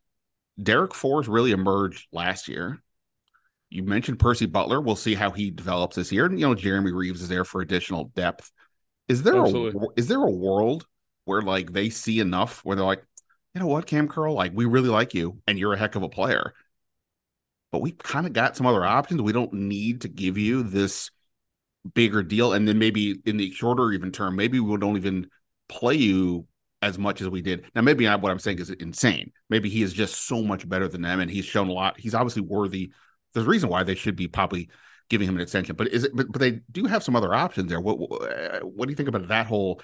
[0.59, 2.81] Darrick Forrest really emerged last year.
[3.69, 4.81] You mentioned Percy Butler.
[4.81, 6.25] We'll see how he develops this year.
[6.25, 8.51] And you know, Jeremy Reaves is there for additional depth.
[9.07, 9.87] Is there Absolutely.
[9.87, 10.87] a is there a world
[11.25, 13.03] where like they see enough where they're like,
[13.53, 16.03] you know what, Cam Curl, like we really like you and you're a heck of
[16.03, 16.53] a player,
[17.71, 19.21] but we kind of got some other options.
[19.21, 21.11] We don't need to give you this
[21.93, 25.27] bigger deal, and then maybe in the shorter even term, maybe we don't even
[25.67, 26.47] play you
[26.81, 27.65] as much as we did.
[27.75, 29.31] Now, maybe what I'm saying is insane.
[29.49, 31.99] Maybe he is just so much better than them, and he's shown a lot.
[31.99, 32.91] He's obviously worthy.
[33.33, 34.69] There's a reason why they should be probably
[35.09, 35.75] giving him an extension.
[35.75, 36.15] But is it?
[36.15, 37.81] But, but they do have some other options there.
[37.81, 39.81] What What do you think about that whole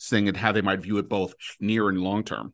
[0.00, 2.52] thing and how they might view it both near and long term?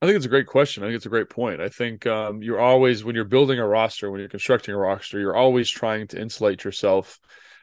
[0.00, 0.82] I think it's a great question.
[0.82, 1.60] I think it's a great point.
[1.60, 5.18] I think um, you're always when you're building a roster, when you're constructing a roster,
[5.18, 7.18] you're always trying to insulate yourself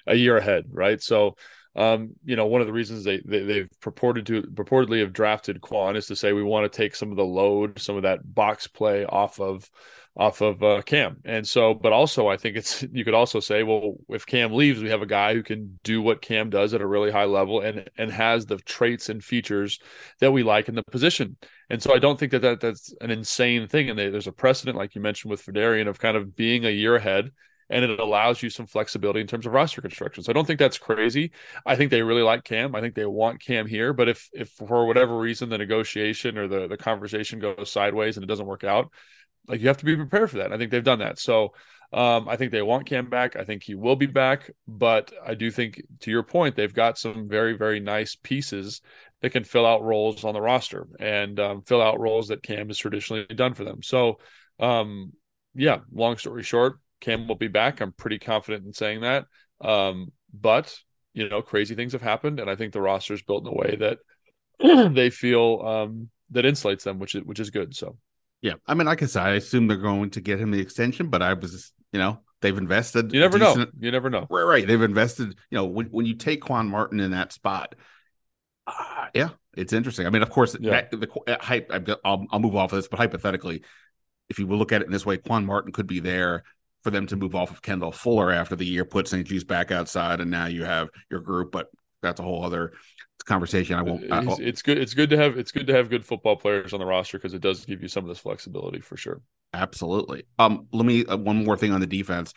[0.06, 1.02] a year ahead, right?
[1.02, 1.36] So
[1.76, 5.60] um, you know, one of the reasons they, they have purported to purportedly have drafted
[5.60, 8.34] Quan is to say we want to take some of the load, some of that
[8.34, 9.70] box play off of
[10.17, 11.17] off of uh, Cam.
[11.25, 14.82] And so, but also, I think it's you could also say, well, if Cam leaves,
[14.82, 17.62] we have a guy who can do what Cam does at a really high level
[17.62, 19.80] and and has the traits and features
[20.19, 21.38] that we like in the position.
[21.69, 23.89] And so, I don't think that, that that's an insane thing.
[23.89, 26.69] And they, there's a precedent, like you mentioned with Phidarian, of kind of being a
[26.69, 27.32] year ahead.
[27.67, 30.23] And it allows you some flexibility in terms of roster construction.
[30.23, 31.32] So I don't think that's crazy.
[31.65, 32.75] I think they really like Cam.
[32.75, 33.91] I think they want Cam here.
[33.91, 38.23] But if if for whatever reason the negotiation or the the conversation goes sideways and
[38.23, 38.91] it doesn't work out,
[39.47, 40.51] like you have to be prepared for that.
[40.51, 41.19] I think they've done that.
[41.19, 41.53] So
[41.93, 43.36] um, I think they want Cam back.
[43.36, 46.97] I think he will be back, but I do think, to your point, they've got
[46.97, 48.81] some very, very nice pieces
[49.21, 52.67] that can fill out roles on the roster and um, fill out roles that Cam
[52.67, 53.81] has traditionally done for them.
[53.81, 54.19] So,
[54.60, 55.13] um,
[55.53, 57.81] yeah, long story short, Cam will be back.
[57.81, 59.25] I'm pretty confident in saying that.
[59.62, 60.75] Um, but
[61.13, 63.55] you know, crazy things have happened, and I think the roster is built in a
[63.55, 63.99] way that
[64.93, 67.75] they feel um, that insulates them, which is which is good.
[67.75, 67.97] So.
[68.45, 71.08] Yeah, I mean, like I said, I assume they're going to get him the extension,
[71.08, 73.12] but I was, you know, they've invested.
[73.12, 73.79] You never decent, know.
[73.79, 74.27] You never know.
[74.29, 74.67] Right, right.
[74.67, 75.29] They've invested.
[75.49, 77.73] You know, when when you take Quan Martin in that spot,
[78.67, 80.05] uh, yeah, it's interesting.
[80.05, 80.69] I mean, of course, yeah.
[80.69, 81.71] that, the uh, hype.
[82.05, 83.63] I'll, I'll move off of this, but hypothetically,
[84.29, 86.43] if you look at it in this way, Quan Martin could be there
[86.81, 90.21] for them to move off of Kendall Fuller after the year, put St-Juste back outside,
[90.21, 91.51] and now you have your group.
[91.51, 91.71] But
[92.03, 92.73] that's a whole other
[93.26, 93.76] conversation.
[93.76, 94.12] I won't.
[94.12, 94.78] I, it's good.
[94.78, 95.38] It's good to have.
[95.38, 97.88] It's good to have good football players on the roster because it does give you
[97.88, 99.22] some of this flexibility for sure.
[99.54, 100.26] Absolutely.
[100.40, 102.34] Um, let me uh, one more thing on the defense.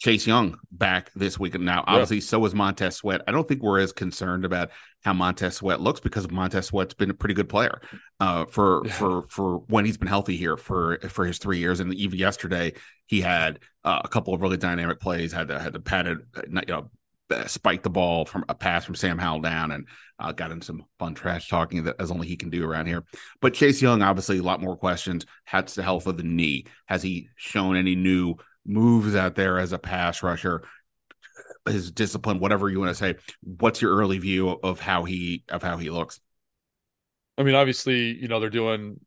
[0.00, 1.60] Chase Young back this week.
[1.60, 2.22] Now, obviously, yeah.
[2.22, 3.20] so is Montez Sweat.
[3.28, 4.70] I don't think we're as concerned about
[5.04, 7.82] how Montez Sweat looks because Montez Sweat's been a pretty good player
[8.18, 8.92] uh, for yeah.
[8.92, 11.80] for for when he's been healthy here for for his three years.
[11.80, 12.72] And even yesterday,
[13.06, 15.32] he had uh, a couple of really dynamic plays.
[15.32, 16.90] Had the had the padded, uh, you know,
[17.46, 19.86] spiked the ball from a pass from Sam Howell down and
[20.18, 23.04] uh, got in some fun trash talking that as only he can do around here.
[23.40, 25.26] But Chase Young, obviously, a lot more questions.
[25.44, 26.66] How's the health of the knee?
[26.86, 30.62] Has he shown any new moves out there as a pass rusher,
[31.68, 33.16] his discipline, whatever you want to say.
[33.42, 36.20] What's your early view of how he of how he looks?
[37.38, 39.00] I mean, obviously, you know they're doing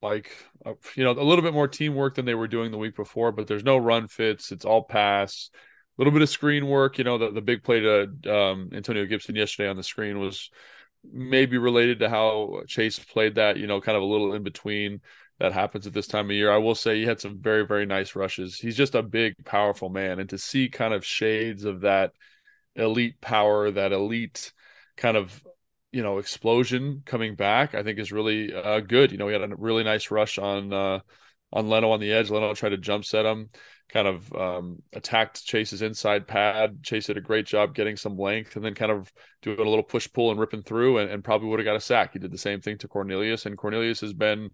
[0.00, 0.30] like
[0.64, 3.32] uh, you know a little bit more teamwork than they were doing the week before,
[3.32, 4.52] but there's no run fits.
[4.52, 5.50] It's all pass.
[5.98, 6.98] Little bit of screen work.
[6.98, 10.50] You know, the, the big play to um, Antonio Gibson yesterday on the screen was
[11.04, 13.56] maybe related to how Chase played that.
[13.56, 15.00] You know, kind of a little in between
[15.38, 16.52] that happens at this time of year.
[16.52, 18.58] I will say he had some very, very nice rushes.
[18.58, 20.20] He's just a big, powerful man.
[20.20, 22.12] And to see kind of shades of that
[22.76, 24.52] elite power, that elite
[24.96, 25.42] kind of,
[25.90, 29.10] you know, explosion coming back, I think is really uh, good.
[29.10, 31.00] You know, he had a really nice rush on, uh,
[31.52, 32.30] on Leno on the edge.
[32.30, 33.50] Leno tried to jump set him,
[33.92, 36.82] kind of um, attacked Chase's inside pad.
[36.82, 39.82] Chase did a great job getting some length and then kind of doing a little
[39.82, 42.14] push pull and ripping through and, and probably would have got a sack.
[42.14, 44.50] He did the same thing to Cornelius, and Cornelius has been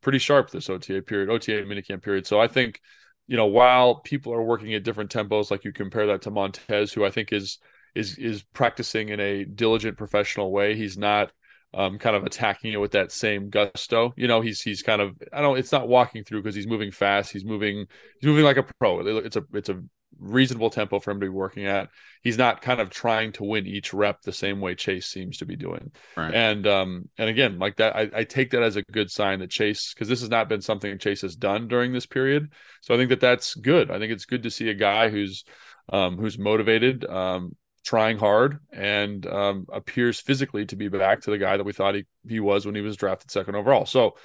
[0.00, 2.26] pretty sharp this OTA period, OTA minicamp period.
[2.26, 2.80] So I think,
[3.28, 6.92] you know, while people are working at different tempos, like you compare that to Montez,
[6.92, 7.58] who I think is
[7.94, 10.76] is is practicing in a diligent professional way.
[10.76, 11.32] He's not
[11.74, 14.12] um, kind of attacking it with that same gusto.
[14.16, 15.58] You know, he's he's kind of I don't.
[15.58, 17.32] It's not walking through because he's moving fast.
[17.32, 17.86] He's moving
[18.20, 19.18] he's moving like a pro.
[19.18, 19.80] It's a it's a
[20.18, 21.88] reasonable tempo for him to be working at.
[22.22, 25.46] He's not kind of trying to win each rep the same way Chase seems to
[25.46, 25.92] be doing.
[26.16, 26.34] Right.
[26.34, 29.50] And um and again, like that, I, I take that as a good sign that
[29.50, 32.52] Chase, because this has not been something Chase has done during this period.
[32.82, 33.90] So I think that that's good.
[33.90, 35.44] I think it's good to see a guy who's
[35.92, 41.38] um who's motivated, um trying hard and um appears physically to be back to the
[41.38, 43.86] guy that we thought he, he was when he was drafted second overall.
[43.86, 44.16] So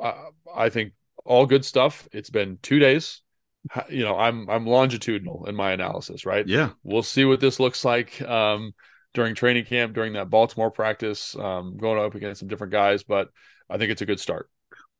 [0.00, 0.14] uh,
[0.54, 0.92] I think
[1.24, 2.08] all good stuff.
[2.12, 3.22] It's been two days
[3.88, 7.84] you know i'm i'm longitudinal in my analysis right yeah we'll see what this looks
[7.84, 8.72] like um,
[9.14, 13.28] during training camp during that baltimore practice um, going up against some different guys but
[13.70, 14.48] i think it's a good start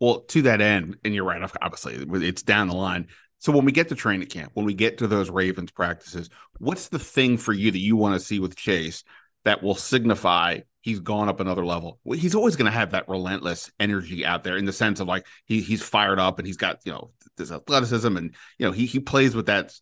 [0.01, 3.09] well to that end and you're right obviously it's down the line
[3.43, 6.89] so when we get to training camp when we get to those ravens practices what's
[6.89, 9.05] the thing for you that you want to see with chase
[9.45, 11.99] that will signify he's gone up another level.
[12.05, 15.27] He's always going to have that relentless energy out there in the sense of like
[15.47, 18.85] he he's fired up and he's got you know this athleticism and you know he
[18.85, 19.73] he plays with that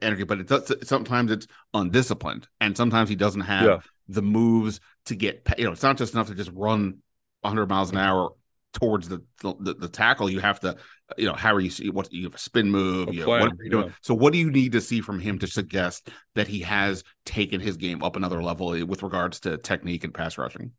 [0.00, 3.78] energy, but it does sometimes it's undisciplined and sometimes he doesn't have yeah.
[4.08, 6.98] the moves to get you know it's not just enough to just run
[7.40, 8.02] 100 miles an mm.
[8.02, 8.30] hour
[8.76, 10.76] towards the, the, the tackle, you have to,
[11.16, 13.52] you know, how are you see what you have a spin move, you know, what
[13.52, 13.86] are you doing?
[13.86, 13.92] Yeah.
[14.02, 17.58] So what do you need to see from him to suggest that he has taken
[17.58, 20.72] his game up another level with regards to technique and pass rushing?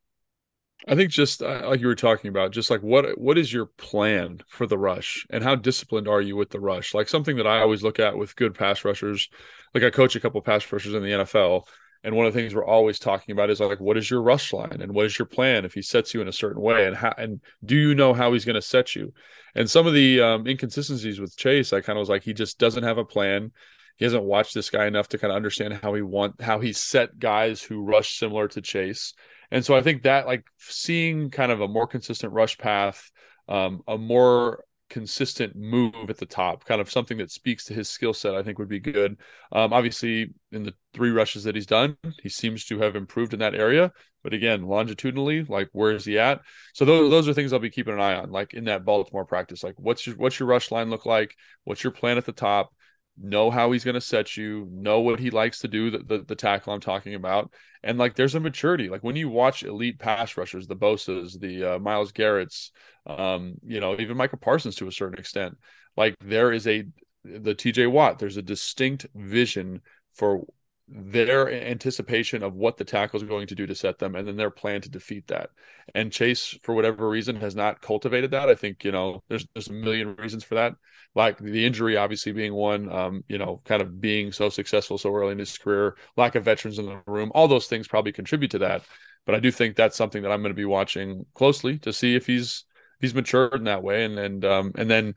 [0.88, 3.66] I think just uh, like you were talking about, just like what what is your
[3.66, 6.94] plan for the rush and how disciplined are you with the rush?
[6.94, 9.28] Like something that I always look at with good pass rushers,
[9.74, 11.64] like I coach a couple pass rushers in the NFL
[12.04, 14.54] and one of the things we're always talking about is like, what is your rush
[14.54, 16.96] line and what is your plan if he sets you in a certain way and
[16.96, 19.14] how and do you know how he's going to set you?
[19.56, 22.60] And some of the um, inconsistencies with Chase, I kind of was like, he just
[22.60, 23.52] doesn't have a plan.
[23.98, 26.72] He hasn't watched this guy enough to kind of understand how he want how he
[26.74, 29.14] set guys who rush similar to Chase.
[29.50, 33.12] And so I think that like seeing kind of a more consistent rush path,
[33.48, 37.90] um, a more consistent move at the top, kind of something that speaks to his
[37.90, 39.18] skill set, I think would be good.
[39.52, 43.40] Um, obviously, in the three rushes that he's done, he seems to have improved in
[43.40, 43.92] that area.
[44.24, 46.42] But again, longitudinally, like where is he at?
[46.74, 49.26] So those those are things I'll be keeping an eye on, like in that Baltimore
[49.26, 49.64] practice.
[49.64, 51.36] Like what's your what's your rush line look like?
[51.64, 52.74] What's your plan at the top?
[53.20, 56.24] Know how he's going to set you, know what he likes to do, the, the,
[56.28, 57.52] the, tackle I'm talking about.
[57.84, 58.90] And like there's a maturity.
[58.90, 62.72] Like when you watch elite pass rushers, the Bosa's, the uh, Myles Garrett's,
[63.06, 65.58] um, you know, even Micah Parsons to a certain extent,
[65.96, 66.84] like there is a,
[67.24, 69.82] the TJ Watt, there's a distinct vision
[70.14, 70.44] for
[70.90, 74.38] their anticipation of what the tackle is going to do to set them and then
[74.38, 75.50] their plan to defeat that.
[75.94, 78.50] And Chase, for whatever reason, has not cultivated that.
[78.50, 80.76] I think, you know, there's there's a million reasons for that.
[81.14, 85.14] Like the injury obviously being one, um, you know, kind of being so successful so
[85.14, 88.52] early in his career, lack of veterans in the room, all those things probably contribute
[88.52, 88.84] to that.
[89.26, 92.16] But I do think that's something that I'm going to be watching closely to see
[92.16, 92.64] if he's
[93.02, 95.16] he's matured in that way and and um and then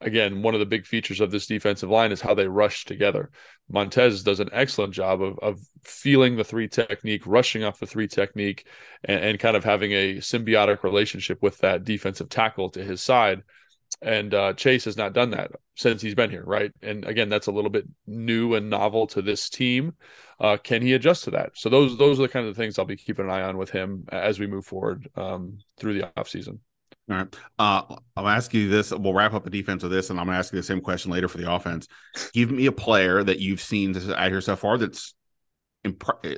[0.00, 3.30] again, one of the big features of this defensive line is how they rush together.
[3.70, 8.08] Montez does an excellent job of, of feeling the three technique, rushing off the three
[8.08, 8.66] technique,
[9.04, 13.42] and, and kind of having a symbiotic relationship with that defensive tackle to his side.
[14.02, 16.72] and uh, Chase has not done that since he's been here, right?
[16.82, 19.94] And again, that's a little bit new and novel to this team.
[20.40, 21.52] Uh, can he adjust to that?
[21.54, 23.70] So those those are the kind of things I'll be keeping an eye on with
[23.70, 26.60] him as we move forward um, through the offseason.
[27.10, 27.36] All right.
[27.58, 28.90] Uh, I'll ask you this.
[28.90, 30.80] We'll wrap up the defense with this, and I'm going to ask you the same
[30.80, 31.88] question later for the offense.
[32.34, 35.14] Give me a player that you've seen out here so far that's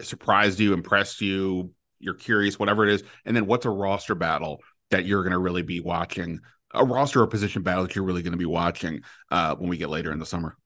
[0.03, 4.61] surprised you, impressed you, you're curious, whatever it is, and then what's a roster battle
[4.91, 6.41] that you're going to really be watching
[6.73, 9.01] a roster or position battle that you're really going to be watching
[9.31, 10.57] uh, when we get later in the summer?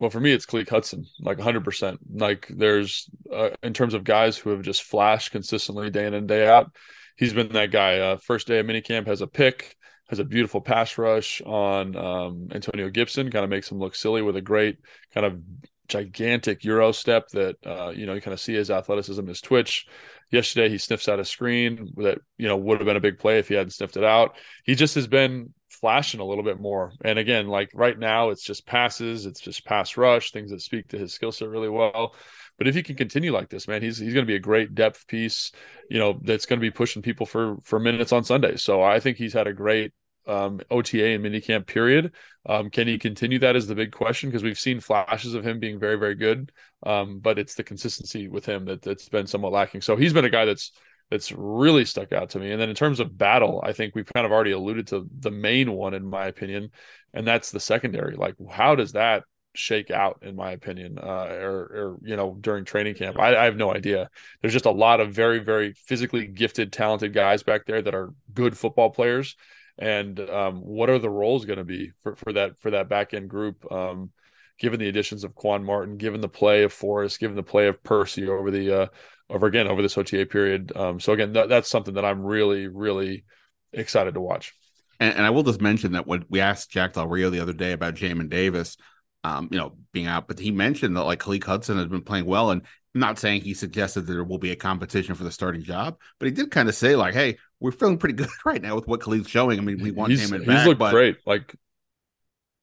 [0.00, 1.98] Well, for me, it's Khaleke Hudson, like 100%.
[2.12, 6.28] Like, there's, uh, in terms of guys who have just flashed consistently day in and
[6.28, 6.70] day out,
[7.18, 7.98] he's been that guy.
[7.98, 9.76] Uh, first day of minicamp has a pick,
[10.08, 14.22] has a beautiful pass rush on um, Antonio Gibson, kind of makes him look silly
[14.22, 14.78] with a great
[15.12, 15.40] kind of
[15.88, 19.86] gigantic euro step that uh, you know you kind of see his athleticism, his twitch.
[20.30, 23.38] Yesterday he sniffs out a screen that you know would have been a big play
[23.38, 24.36] if he hadn't sniffed it out.
[24.64, 26.92] He just has been flashing a little bit more.
[27.04, 30.88] And again, like right now, it's just passes, it's just pass rush, things that speak
[30.88, 32.14] to his skill set really well.
[32.58, 34.74] But if he can continue like this, man, he's he's going to be a great
[34.74, 35.52] depth piece.
[35.88, 38.56] You know, that's going to be pushing people for for minutes on Sunday.
[38.56, 39.92] So I think he's had a great
[40.28, 42.12] um, OTA and minicamp period.
[42.46, 45.58] Um, can he continue that is the big question because we've seen flashes of him
[45.58, 46.52] being very, very good.
[46.84, 49.80] Um, but it's the consistency with him that, that's been somewhat lacking.
[49.80, 50.72] So he's been a guy that's
[51.10, 52.52] that's really stuck out to me.
[52.52, 55.30] And then in terms of battle, I think we've kind of already alluded to the
[55.30, 56.70] main one, in my opinion,
[57.14, 58.14] and that's the secondary.
[58.14, 59.24] Like, how does that
[59.58, 63.18] shake out, in my opinion, uh, or, or, you know, during training camp?
[63.18, 64.10] I, I have no idea.
[64.40, 68.14] There's just a lot of very, very physically gifted, talented guys back there that are
[68.32, 69.36] good football players
[69.78, 73.14] and um, what are the roles going to be for, for that for that back
[73.14, 74.10] end group um,
[74.58, 77.82] given the additions of Quan Martin given the play of Forrest given the play of
[77.82, 78.86] Percy over the uh,
[79.30, 82.66] over again over this OTA period um, so again th- that's something that I'm really
[82.66, 83.24] really
[83.72, 84.54] excited to watch
[84.98, 87.52] and, and I will just mention that when we asked Jack Del Rio the other
[87.52, 88.76] day about Jamin Davis
[89.24, 92.26] um, you know, being out, but he mentioned that like Khaleke Hudson has been playing
[92.26, 92.62] well, and
[92.94, 95.98] I'm not saying he suggested that there will be a competition for the starting job,
[96.18, 98.86] but he did kind of say like, "Hey, we're feeling pretty good right now with
[98.86, 99.58] what Khalid's showing.
[99.58, 100.42] I mean, we want him.
[100.42, 100.92] He's looked but...
[100.92, 101.16] great.
[101.26, 101.54] Like,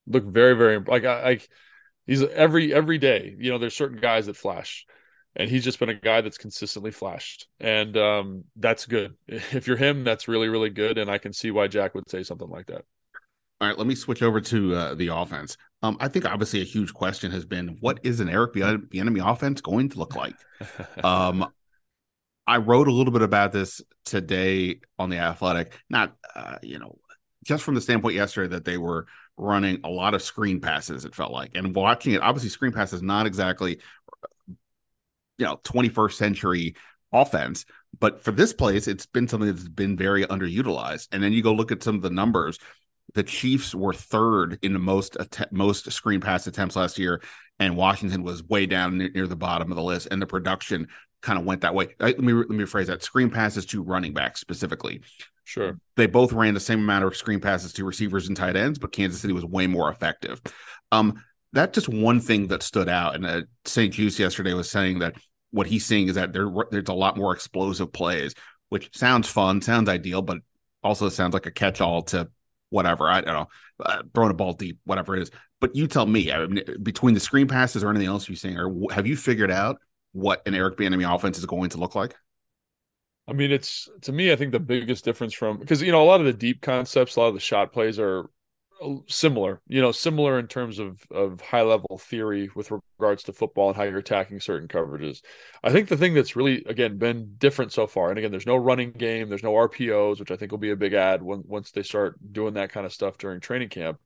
[0.07, 1.49] look very, very like I, like
[2.07, 3.35] he's every every day.
[3.37, 4.85] You know, there's certain guys that flash,
[5.35, 9.15] and he's just been a guy that's consistently flashed, and um, that's good.
[9.27, 12.23] If you're him, that's really, really good, and I can see why Jack would say
[12.23, 12.85] something like that.
[13.61, 15.57] All right, let me switch over to uh, the offense.
[15.81, 19.61] Um, I think obviously a huge question has been what is an Eric Bieniemy offense
[19.61, 20.35] going to look like?
[21.03, 21.47] um,
[22.47, 25.79] I wrote a little bit about this today on the Athletic.
[25.89, 26.97] Not, uh, you know,
[27.43, 31.05] just from the standpoint yesterday that they were running a lot of screen passes.
[31.05, 33.79] It felt like, and watching it, obviously, screen passes not exactly,
[34.47, 36.75] you know, 21st century
[37.13, 37.65] offense.
[37.97, 41.07] But for this place, it's been something that's been very underutilized.
[41.11, 42.59] And then you go look at some of the numbers
[43.16, 47.22] the Chiefs were third in the most att- most screen pass attempts last year,
[47.59, 50.09] and Washington was way down near, near the bottom of the list.
[50.11, 50.89] And the production
[51.22, 51.95] kind of went that way.
[51.99, 55.01] Let me let me rephrase that: screen passes to running backs specifically.
[55.45, 58.78] Sure, they both ran the same amount of screen passes to receivers and tight ends,
[58.78, 60.41] but Kansas City was way more effective.
[60.91, 63.16] Um, that's just one thing that stood out.
[63.16, 63.93] And uh, St.
[63.93, 65.16] Juste yesterday was saying that
[65.51, 68.34] what he's seeing is that there there's a lot more explosive plays,
[68.68, 70.39] which sounds fun, sounds ideal, but
[70.84, 72.30] also sounds like a catch-all to
[72.76, 73.09] whatever.
[73.09, 73.47] I don't know,
[73.80, 75.32] uh, throwing a ball deep, whatever it is.
[75.59, 78.59] But you tell me, I mean, between the screen passes or anything else you're seeing,
[78.59, 79.78] or have you figured out
[80.11, 82.15] what an Eric Bieniemy offense is going to look like?
[83.28, 86.05] I mean, it's to me, I think the biggest difference from because you know a
[86.05, 88.30] lot of the deep concepts, a lot of the shot plays are
[89.07, 93.69] similar, you know, similar in terms of of high level theory with regards to football
[93.69, 95.21] and how you're attacking certain coverages.
[95.63, 98.55] I think the thing that's really again been different so far, and again, there's no
[98.55, 101.71] running game, there's no RPOs, which I think will be a big ad when once
[101.71, 103.99] they start doing that kind of stuff during training camp.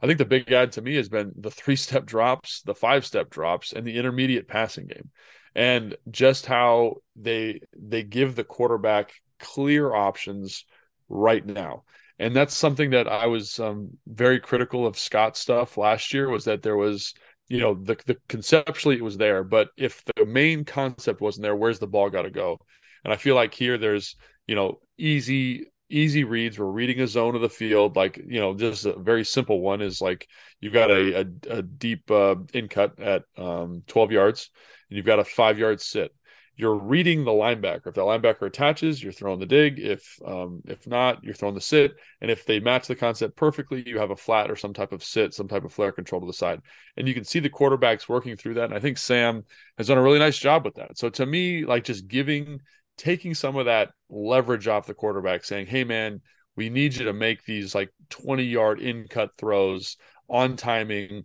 [0.00, 3.04] I think the big ad to me has been the three step drops, the five
[3.04, 5.10] step drops, and the intermediate passing game,
[5.54, 10.64] and just how they they give the quarterback clear options
[11.08, 11.84] right now
[12.18, 16.44] and that's something that I was um, very critical of Scott stuff last year was
[16.44, 17.14] that there was
[17.48, 21.56] you know the the conceptually it was there but if the main concept wasn't there
[21.56, 22.58] where's the ball got to go?
[23.04, 24.16] And I feel like here there's
[24.46, 26.58] you know easy easy reads.
[26.58, 27.96] We're reading a zone of the field.
[27.96, 30.28] Like you know just a very simple one is like
[30.60, 34.50] you've got a, a, a deep uh, in cut at um, 12 yards
[34.90, 36.12] and you've got a five yard sit
[36.58, 37.86] you're reading the linebacker.
[37.86, 39.78] If that linebacker attaches, you're throwing the dig.
[39.78, 41.94] If um, if not, you're throwing the sit.
[42.20, 45.04] And if they match the concept perfectly, you have a flat or some type of
[45.04, 46.60] sit, some type of flare control to the side.
[46.96, 48.64] And you can see the quarterbacks working through that.
[48.64, 49.44] And I think Sam
[49.78, 50.98] has done a really nice job with that.
[50.98, 52.58] So to me, like just giving,
[52.96, 56.20] taking some of that leverage off the quarterback, saying, "Hey, man."
[56.56, 59.96] We need you to make these like 20 yard in cut throws
[60.28, 61.24] on timing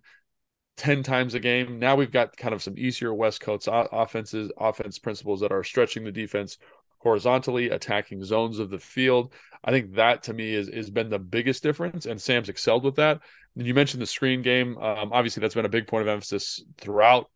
[0.77, 1.79] 10 times a game.
[1.79, 6.03] Now we've got kind of some easier West Coast offenses, offense principles that are stretching
[6.03, 6.57] the defense
[6.99, 9.33] horizontally, attacking zones of the field.
[9.63, 12.95] I think that to me is has been the biggest difference, and Sam's excelled with
[12.95, 13.21] that.
[13.55, 14.77] And you mentioned the screen game.
[14.77, 17.29] Um, obviously, that's been a big point of emphasis throughout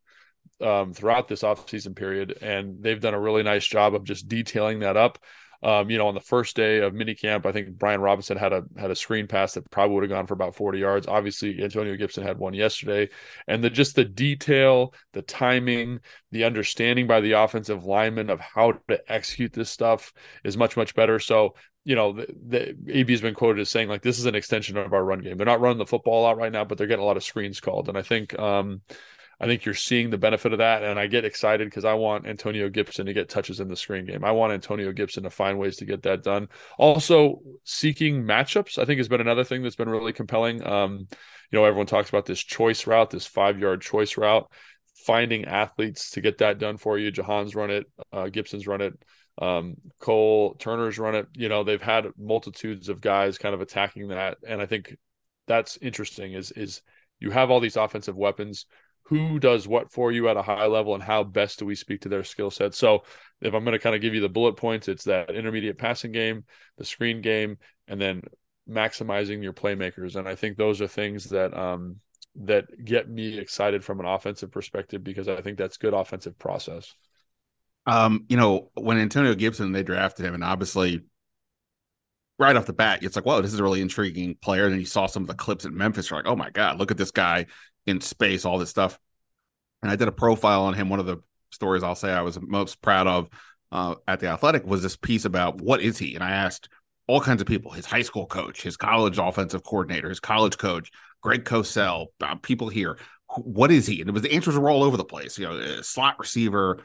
[0.62, 4.80] um, throughout this offseason period, and they've done a really nice job of just detailing
[4.80, 5.20] that up.
[5.64, 8.64] Um, you know, on the first day of minicamp, I think Brian Robinson had a
[8.78, 11.08] had a screen pass that probably would have gone for about 40 yards.
[11.08, 13.10] Obviously, Antonio Gibson had one yesterday,
[13.48, 16.00] and the just the detail, the timing,
[16.32, 20.94] the understanding by the offensive lineman of how to execute this stuff is much much
[20.96, 21.20] better.
[21.20, 24.36] So you know, the, the AB has been quoted as saying like this is an
[24.36, 25.38] extension of our run game.
[25.38, 27.62] They're not running the football out right now, but they're getting a lot of screens
[27.62, 28.82] called, and I think um,
[29.40, 30.84] I think you're seeing the benefit of that.
[30.84, 34.06] And I get excited because I want Antonio Gibson to get touches in the screen
[34.06, 34.24] game.
[34.24, 36.50] I want Antonio Gibson to find ways to get that done.
[36.78, 40.66] Also, seeking matchups, I think, has been another thing that's been really compelling.
[40.66, 41.08] Um,
[41.52, 44.52] you know, everyone talks about this choice route, this five yard choice route,
[44.96, 47.12] finding athletes to get that done for you.
[47.12, 48.94] Jahan's run it, uh, Gibson's run it.
[49.40, 51.28] Um, Cole Turner's run it.
[51.34, 54.98] You know, they've had multitudes of guys kind of attacking that, and I think
[55.46, 56.34] that's interesting.
[56.34, 56.82] Is is
[57.20, 58.66] you have all these offensive weapons
[59.08, 62.02] who does what for you at a high level and how best do we speak
[62.02, 62.74] to their skill set.
[62.74, 63.04] So
[63.42, 66.12] if I'm going to kind of give you the bullet points, it's that intermediate passing
[66.12, 66.44] game,
[66.78, 68.22] the screen game, and then
[68.70, 70.18] maximizing your playmakers.
[70.18, 71.98] And I think those are things that um,
[72.36, 76.94] that get me excited from an offensive perspective because I think that's good offensive process.
[77.86, 81.06] Um, you know, when Antonio Gibson they drafted him, and obviously
[82.38, 84.66] right off the bat, it's like, well, this is a really intriguing player.
[84.66, 86.78] And then you saw some of the clips at Memphis, you're like, oh my God,
[86.78, 87.46] look at this guy
[87.88, 89.00] in space, all this stuff.
[89.82, 90.90] And I did a profile on him.
[90.90, 91.18] One of the
[91.52, 93.30] stories I'll say I was most proud of
[93.72, 96.14] uh, at the Athletic was this piece about what is he?
[96.14, 96.70] And I asked
[97.08, 100.92] all kinds of people: his high school coach, his college offensive coordinator, his college coach,
[101.22, 102.98] Greg Cosell, uh, people here.
[103.38, 104.02] What is he?
[104.02, 105.38] And it was the answers were all over the place.
[105.38, 106.80] You know, slot receiver,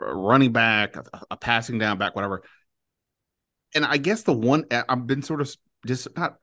[0.00, 2.42] running back, a, a passing down back, whatever.
[3.74, 5.54] And I guess the one I've been sort of
[5.86, 6.38] dis not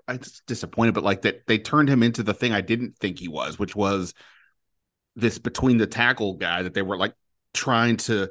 [0.47, 3.59] disappointed, but like that they turned him into the thing I didn't think he was,
[3.59, 4.13] which was
[5.15, 7.13] this between the tackle guy that they were like
[7.53, 8.29] trying to,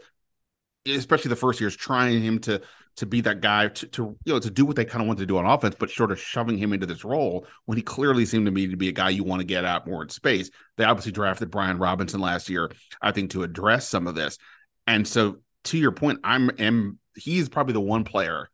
[0.86, 2.60] especially the first years, trying him to
[2.96, 5.20] to be that guy to, to you know to do what they kind of wanted
[5.20, 8.26] to do on offense, but sort of shoving him into this role when he clearly
[8.26, 10.50] seemed to me to be a guy you want to get out more in space.
[10.76, 14.38] They obviously drafted Brian Robinson last year, I think, to address some of this.
[14.86, 18.50] And so to your point, I'm am he's probably the one player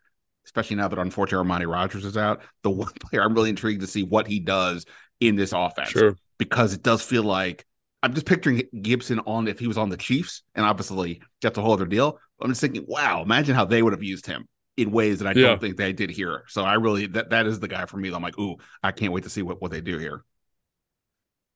[0.49, 2.41] especially now that unfortunately Armani Rogers is out.
[2.63, 4.87] The one player I'm really intrigued to see what he does
[5.21, 5.91] in this offense.
[5.91, 6.17] Sure.
[6.39, 7.67] Because it does feel like
[8.03, 11.63] I'm just picturing Gibson on if he was on the Chiefs, and obviously that's a
[11.63, 12.19] whole other deal.
[12.41, 14.47] I'm just thinking, wow, imagine how they would have used him
[14.77, 15.49] in ways that I yeah.
[15.49, 16.45] don't think they did here.
[16.47, 18.11] So I really that that is the guy for me.
[18.13, 20.25] I'm like, ooh, I can't wait to see what, what they do here.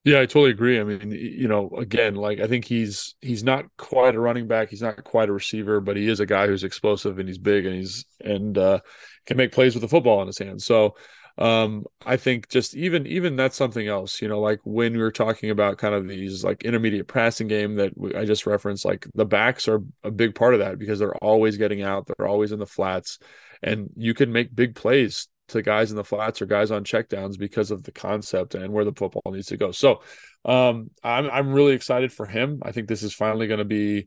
[0.05, 0.81] Yeah, I totally agree.
[0.81, 4.69] I mean, you know, again, like I think he's he's not quite a running back,
[4.69, 7.67] he's not quite a receiver, but he is a guy who's explosive and he's big
[7.67, 8.81] and he's and uh,
[9.27, 10.65] can make plays with the football in his hands.
[10.67, 10.97] So
[11.39, 14.21] um, I think just even even that's something else.
[14.21, 17.77] You know, like when we were talking about kind of these like intermediate passing game
[17.77, 21.15] that I just referenced, like the backs are a big part of that because they're
[21.17, 23.21] always getting out, they're always in the flats,
[23.63, 27.39] and you can make big plays to guys in the flats or guys on checkdowns
[27.39, 29.73] because of the concept and where the football needs to go.
[29.73, 30.03] So
[30.45, 32.61] um, I'm I'm really excited for him.
[32.63, 34.07] I think this is finally going to be,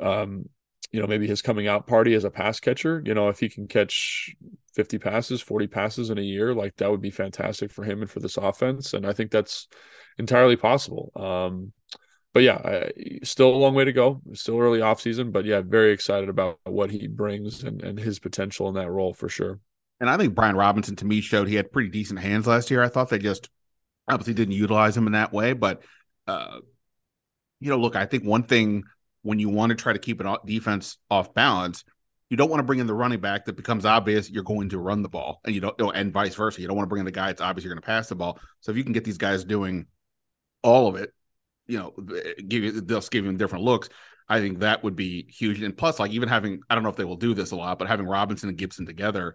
[0.00, 0.48] um,
[0.90, 3.02] you know, maybe his coming out party as a pass catcher.
[3.04, 4.34] You know, if he can catch
[4.74, 8.10] 50 passes, 40 passes in a year, like that would be fantastic for him and
[8.10, 8.94] for this offense.
[8.94, 9.68] And I think that's
[10.18, 11.12] entirely possible.
[11.16, 11.72] Um,
[12.34, 12.90] but yeah, I,
[13.24, 14.20] still a long way to go.
[14.34, 18.18] Still early off season, but yeah, very excited about what he brings and, and his
[18.18, 19.60] potential in that role for sure.
[20.00, 22.82] And I think Brian Robinson to me showed he had pretty decent hands last year.
[22.82, 23.48] I thought they just
[24.08, 25.52] obviously didn't utilize him in that way.
[25.52, 25.82] But,
[26.26, 26.58] uh,
[27.60, 28.84] you know, look, I think one thing
[29.22, 31.84] when you want to try to keep an defense off balance,
[32.30, 34.78] you don't want to bring in the running back that becomes obvious you're going to
[34.78, 36.60] run the ball, and you don't, and vice versa.
[36.60, 38.14] You don't want to bring in the guy that's obvious you're going to pass the
[38.14, 38.38] ball.
[38.60, 39.86] So if you can get these guys doing
[40.62, 41.12] all of it,
[41.66, 41.94] you know,
[42.46, 43.88] give you they'll give them different looks.
[44.28, 45.62] I think that would be huge.
[45.62, 47.78] And plus, like even having, I don't know if they will do this a lot,
[47.78, 49.34] but having Robinson and Gibson together,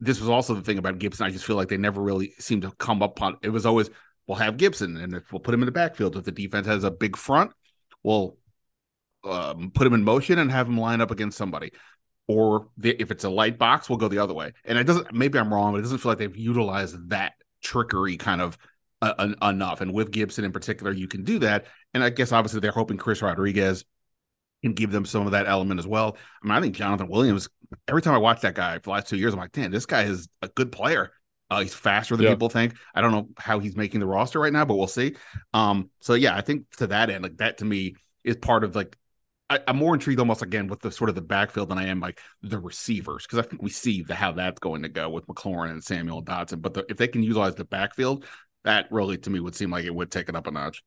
[0.00, 1.26] this was also the thing about Gibson.
[1.26, 3.50] I just feel like they never really seemed to come up on it.
[3.50, 3.90] Was always
[4.26, 6.16] we'll have Gibson and if we'll put him in the backfield.
[6.16, 7.52] If the defense has a big front,
[8.02, 8.36] we'll
[9.24, 11.72] um, put him in motion and have him line up against somebody.
[12.26, 14.52] Or the, if it's a light box, we'll go the other way.
[14.64, 15.12] And it doesn't.
[15.12, 18.56] Maybe I'm wrong, but it doesn't feel like they've utilized that trickery kind of
[19.02, 19.80] uh, enough.
[19.80, 21.66] And with Gibson in particular, you can do that.
[21.92, 23.84] And I guess obviously they're hoping Chris Rodriguez
[24.64, 26.16] can give them some of that element as well.
[26.42, 27.48] I mean, I think Jonathan Williams.
[27.88, 29.86] Every time I watch that guy for the last two years, I'm like, damn, this
[29.86, 31.12] guy is a good player.
[31.50, 32.32] Uh, he's faster than Yeah.
[32.32, 32.74] people think.
[32.94, 35.16] I don't know how he's making the roster right now, but we'll see.
[35.52, 38.74] Um, so yeah, I think to that end, like that to me is part of
[38.74, 38.96] like
[39.50, 42.00] I, I'm more intrigued almost again with the sort of the backfield than I am
[42.00, 45.26] like the receivers because I think we see the, how that's going to go with
[45.26, 46.62] McLaurin and Samuel Dotson.
[46.62, 48.24] But the, if they can utilize the backfield,
[48.64, 50.82] that really to me would seem like it would take it up a notch.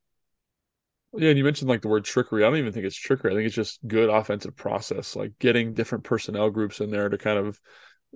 [1.13, 2.43] Yeah, and you mentioned like the word trickery.
[2.43, 3.31] I don't even think it's trickery.
[3.31, 7.17] I think it's just good offensive process, like getting different personnel groups in there to
[7.17, 7.59] kind of,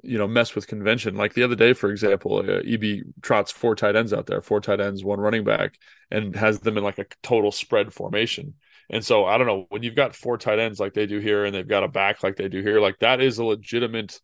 [0.04, 1.16] you know, mess with convention.
[1.16, 4.60] Like the other day, for example, uh, EB trots four tight ends out there, four
[4.62, 5.78] tight ends, one running back,
[6.12, 8.56] and has them in like a total spread formation.
[8.90, 11.46] And so I don't know when you've got four tight ends like they do here,
[11.46, 14.20] and they've got a back like they do here, like that is a legitimate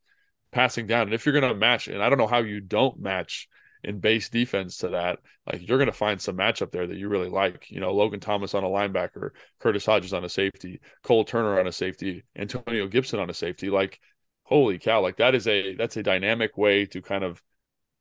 [0.52, 1.04] passing down.
[1.04, 3.48] And if you're going to match, and I don't know how you don't match
[3.88, 5.20] in base defense to that,
[5.52, 7.72] like you're going to find some matchup there that you really like.
[7.72, 9.30] You know, Logan Thomas on a linebacker,
[9.60, 13.70] Curtis Hodges on a safety, Cole Turner on a safety, Antonio Gibson on a safety.
[13.70, 14.00] Like,
[14.44, 15.02] holy cow!
[15.02, 17.42] Like that is a that's a dynamic way to kind of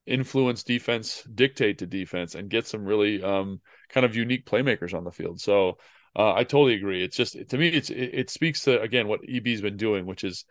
[0.06, 5.04] influence defense, dictate to defense, and get some really um, kind of unique playmakers on
[5.04, 5.40] the field.
[5.40, 5.78] So
[6.16, 7.04] uh, I totally agree.
[7.04, 10.24] It's just to me, it's it, it speaks to again what EB's been doing, which
[10.24, 10.44] is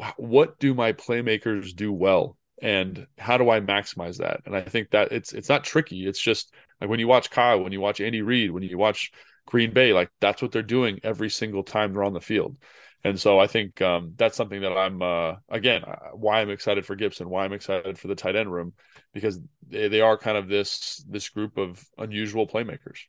[0.00, 4.42] wh- what do my playmakers do well and how do I maximize that?
[4.46, 6.06] And I think that it's it's not tricky.
[6.06, 9.12] It's just like when you watch Kyle, when you watch Andy Reid, when you watch
[9.46, 12.56] Green Bay, like that's what they're doing every single time they're on the field.
[13.04, 16.86] And so I think um, that's something that I'm uh, again uh, why I'm excited
[16.86, 18.74] for Gibson, why I'm excited for the tight end room
[19.12, 23.00] because they, they are kind of this this group of unusual playmakers.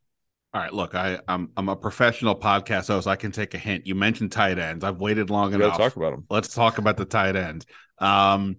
[0.54, 3.08] All right, look, I, I'm I'm a professional podcast host.
[3.08, 3.88] I can take a hint.
[3.88, 4.84] You mentioned tight ends.
[4.84, 5.78] I've waited long We enough.
[5.78, 6.26] talk about them.
[6.30, 7.66] Let's talk about the tight end.
[7.98, 8.58] Um,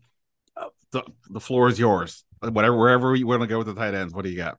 [0.95, 2.25] the the floor is yours.
[2.41, 4.59] Whatever, wherever you want to go with the tight ends, what do you got?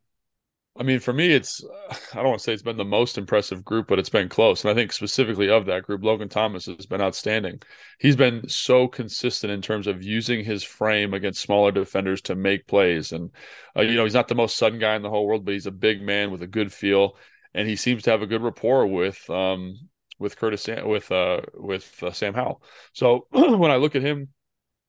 [0.78, 1.64] I mean, for me, it's
[2.14, 4.62] I don't want to say it's been the most impressive group, but it's been close.
[4.62, 7.62] And I think specifically of that group, Logan Thomas has been outstanding.
[7.98, 12.68] He's been so consistent in terms of using his frame against smaller defenders to make
[12.68, 13.14] plays.
[13.14, 13.32] And
[13.76, 15.68] uh, you know, he's not the most sudden guy in the whole world, but he's
[15.68, 17.16] a big man with a good feel,
[17.54, 19.78] and he seems to have a good rapport with um
[20.20, 22.62] with Curtis with uh with uh, Sam Howell.
[22.92, 24.30] So when I look at him,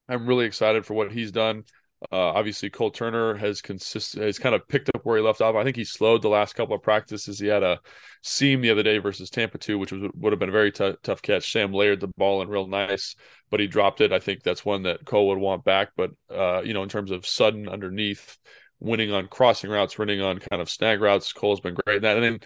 [0.08, 1.64] I'm really excited for what he's done.
[2.12, 5.54] Uh, obviously, Cole Turner has consist has kind of picked up where he left off.
[5.56, 7.38] I think he slowed the last couple of practices.
[7.38, 7.80] He had a
[8.22, 10.94] seam the other day versus Tampa two, which was, would have been a very t-
[11.02, 11.50] tough catch.
[11.50, 13.16] Sam layered the ball in real nice,
[13.50, 14.12] but he dropped it.
[14.12, 15.92] I think that's one that Cole would want back.
[15.96, 18.36] But uh, you know, in terms of sudden underneath,
[18.78, 22.16] winning on crossing routes, winning on kind of snag routes, Cole's been great in that.
[22.16, 22.40] And then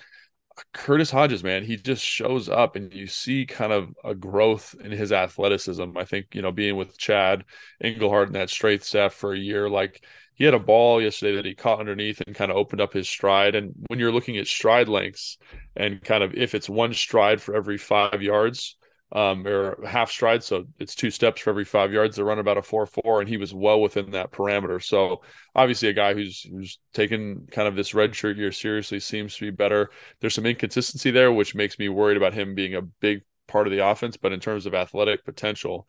[0.73, 4.91] Curtis Hodges, man, he just shows up and you see kind of a growth in
[4.91, 5.97] his athleticism.
[5.97, 7.45] I think, you know, being with Chad
[7.81, 10.05] Englehart and that straight staff for a year, like
[10.35, 13.09] he had a ball yesterday that he caught underneath and kind of opened up his
[13.09, 13.55] stride.
[13.55, 15.39] And when you're looking at stride lengths
[15.77, 18.77] and kind of if it's one stride for every five yards,
[19.13, 20.43] um, or half stride.
[20.45, 22.17] So it's two steps for every five yards.
[22.17, 24.83] They run about a four four, and he was well within that parameter.
[24.83, 25.23] So
[25.55, 29.41] obviously, a guy who's who's taken kind of this red shirt year seriously seems to
[29.43, 29.91] be better.
[30.21, 33.73] There's some inconsistency there, which makes me worried about him being a big part of
[33.73, 34.17] the offense.
[34.17, 35.89] But in terms of athletic potential,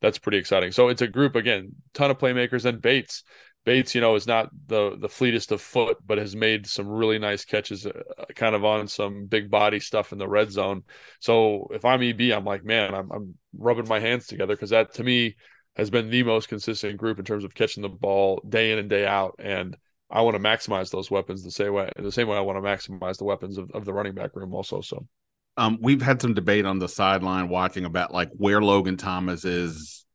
[0.00, 0.72] that's pretty exciting.
[0.72, 3.24] So it's a group again, ton of playmakers and Bates.
[3.64, 7.18] Bates, you know, is not the the fleetest of foot, but has made some really
[7.18, 7.92] nice catches, uh,
[8.34, 10.84] kind of on some big body stuff in the red zone.
[11.20, 14.94] So if I'm EB, I'm like, man, I'm, I'm rubbing my hands together because that
[14.94, 15.36] to me
[15.76, 18.88] has been the most consistent group in terms of catching the ball day in and
[18.88, 19.34] day out.
[19.38, 19.76] And
[20.10, 22.68] I want to maximize those weapons the same way, the same way I want to
[22.68, 24.80] maximize the weapons of, of the running back room also.
[24.80, 25.06] So
[25.58, 30.06] Um, we've had some debate on the sideline watching about like where Logan Thomas is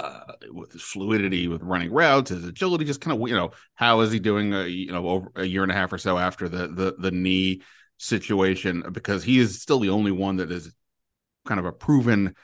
[0.00, 4.00] uh, with his fluidity with running routes, his agility, just kind of you know how
[4.00, 4.54] is he doing?
[4.54, 7.10] A, you know, over a year and a half or so after the the the
[7.10, 7.62] knee
[7.98, 10.72] situation, because he is still the only one that is
[11.46, 12.34] kind of a proven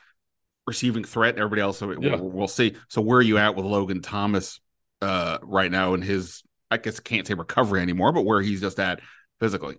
[0.66, 1.36] receiving threat.
[1.36, 2.16] Everybody else, so Yeah.
[2.16, 2.76] we'll, we'll see.
[2.88, 4.60] So where are you at with Logan Thomas
[5.00, 6.42] uh, right now in his?
[6.70, 9.00] I guess can't say recovery anymore, but where he's just at
[9.38, 9.76] physically.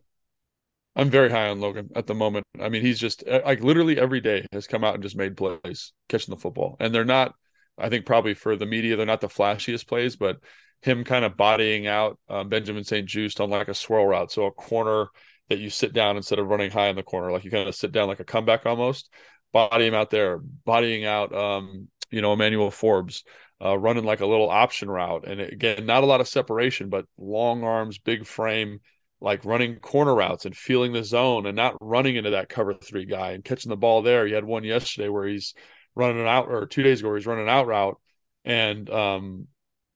[0.96, 2.46] I'm very high on Logan at the moment.
[2.60, 5.38] I mean, he's just uh, like literally every day has come out and just made
[5.38, 6.76] plays catching the football.
[6.80, 7.36] And they're not,
[7.78, 10.40] I think, probably for the media, they're not the flashiest plays, but
[10.82, 13.08] him kind of bodying out um, Benjamin St.
[13.08, 14.32] Juste on like a swirl route.
[14.32, 15.08] So a corner
[15.50, 17.76] that you sit down instead of running high in the corner, like you kind of
[17.76, 19.10] sit down like a comeback almost,
[19.54, 23.24] body him out there, bodying out, um, you know, Emmanuel Forbes.
[23.60, 27.06] Uh, running like a little option route, and again, not a lot of separation, but
[27.18, 28.80] long arms, big frame,
[29.20, 33.06] like running corner routes and feeling the zone and not running into that cover three
[33.06, 34.28] guy and catching the ball there.
[34.28, 35.56] You had one yesterday where he's
[35.98, 38.00] running an out or two days ago he's running an out route
[38.46, 39.48] and um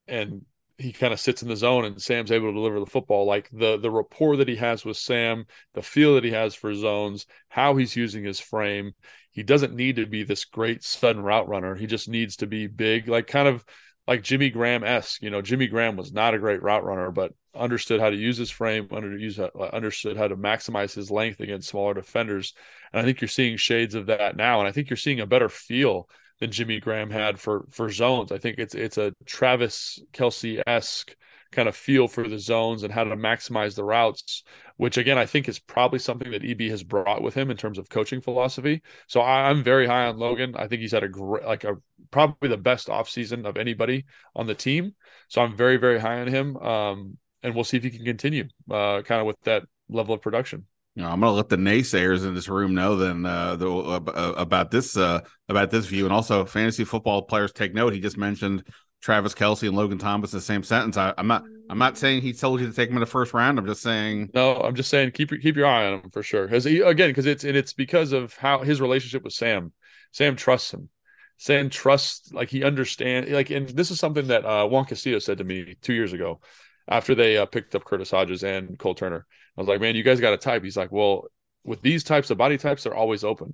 [0.07, 0.45] and
[0.81, 3.25] he kind of sits in the zone and Sam's able to deliver the football.
[3.25, 6.73] Like the the rapport that he has with Sam, the feel that he has for
[6.73, 8.93] zones, how he's using his frame.
[9.31, 11.75] He doesn't need to be this great sudden route runner.
[11.75, 13.63] He just needs to be big, like kind of
[14.07, 15.21] like Jimmy Graham esque.
[15.21, 18.37] You know, Jimmy Graham was not a great route runner, but understood how to use
[18.37, 18.87] his frame,
[19.19, 22.53] use, uh, understood how to maximize his length against smaller defenders.
[22.91, 24.59] And I think you're seeing shades of that now.
[24.59, 28.31] And I think you're seeing a better feel than Jimmy Graham had for for zones.
[28.31, 31.15] I think it's it's a Travis Kelce esque
[31.51, 34.43] kind of feel for the zones and how to maximize the routes,
[34.77, 37.77] which again I think is probably something that EB has brought with him in terms
[37.77, 38.81] of coaching philosophy.
[39.07, 40.55] So I'm very high on Logan.
[40.55, 41.77] I think he's had a great, like a
[42.09, 44.95] probably the best offseason of anybody on the team.
[45.27, 46.57] So I'm very very high on him.
[46.57, 50.21] Um, and we'll see if he can continue uh, kind of with that level of
[50.21, 50.65] production.
[50.95, 53.71] You know, I'm going to let the naysayers in this room know then uh, the,
[53.71, 57.93] uh, about this uh, about this view, and also fantasy football players take note.
[57.93, 58.67] He just mentioned
[59.01, 60.95] Travis Kelce and Logan Thomas in the same sentence.
[60.95, 63.33] I, am not I'm not saying he told you to take him in the first
[63.33, 63.57] round.
[63.57, 64.55] I'm just saying no.
[64.57, 66.45] I'm just saying keep keep your eye on him for sure.
[66.45, 69.73] Because again, because it's and it's because of how his relationship with Sam.
[70.11, 70.89] Sam trusts him.
[71.37, 75.39] Sam trusts like he understands like, and this is something that uh, Juan Castillo said
[75.39, 76.39] to me two years ago
[76.87, 79.25] after they uh, picked up Curtis Hodges and Cole Turner.
[79.57, 80.63] I was like, man, you guys got a type.
[80.63, 81.25] He's like, well,
[81.63, 83.53] with these types of body types, they're always open.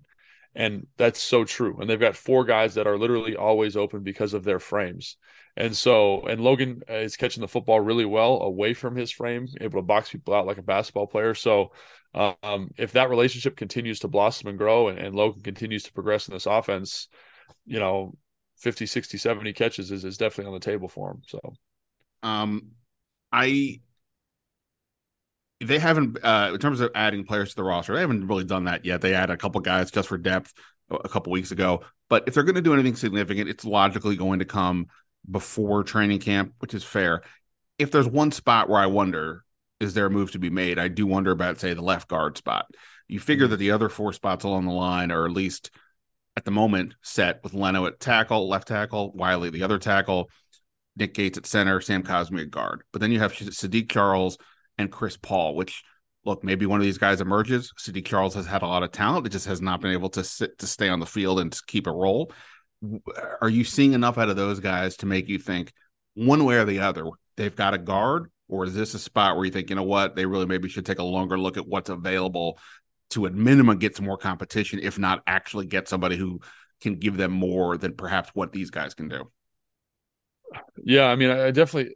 [0.57, 1.77] And that's so true.
[1.79, 5.15] And they've got four guys that are literally always open because of their frames.
[5.55, 9.79] And so, and Logan is catching the football really well away from his frame, able
[9.79, 11.35] to box people out like a basketball player.
[11.35, 11.73] So,
[12.15, 16.27] um, if that relationship continues to blossom and grow and, and Logan continues to progress
[16.27, 17.07] in this offense,
[17.67, 18.17] you know,
[18.57, 21.21] 50, 60, 70 catches is, is definitely on the table for him.
[21.27, 21.39] So,
[22.23, 22.71] um,
[23.31, 23.81] I
[25.59, 28.65] they haven't uh, in terms of adding players to the roster they haven't really done
[28.65, 29.01] that yet.
[29.01, 30.53] They added a couple guys just for depth
[30.89, 31.83] a couple weeks ago.
[32.09, 34.87] But if they're going to do anything significant it's logically going to come
[35.29, 37.21] before training camp which is fair.
[37.79, 39.43] If there's one spot where i wonder
[39.79, 40.79] is there a move to be made?
[40.79, 42.65] I do wonder about say the left guard spot.
[43.07, 43.51] You figure mm-hmm.
[43.51, 45.71] that the other four spots along the line are at least
[46.35, 50.29] at the moment set with leno at tackle left tackle Wylie the other tackle
[50.95, 52.83] Nick Gates at center, Sam Cosmi at guard.
[52.91, 54.37] But then you have Saahdiq Charles
[54.77, 55.83] and Chris Paul, which
[56.25, 57.71] look, maybe one of these guys emerges.
[57.79, 59.25] Saahdiq Charles has had a lot of talent.
[59.25, 61.87] It just has not been able to sit to stay on the field and keep
[61.87, 62.31] a role.
[63.41, 65.71] Are you seeing enough out of those guys to make you think
[66.15, 67.05] one way or the other
[67.37, 70.15] they've got a guard, or is this a spot where you think, you know what,
[70.15, 72.59] they really maybe should take a longer look at what's available
[73.11, 76.39] to at minimum get some more competition, if not actually get somebody who
[76.81, 79.31] can give them more than perhaps what these guys can do?
[80.83, 81.95] Yeah, I mean, I definitely.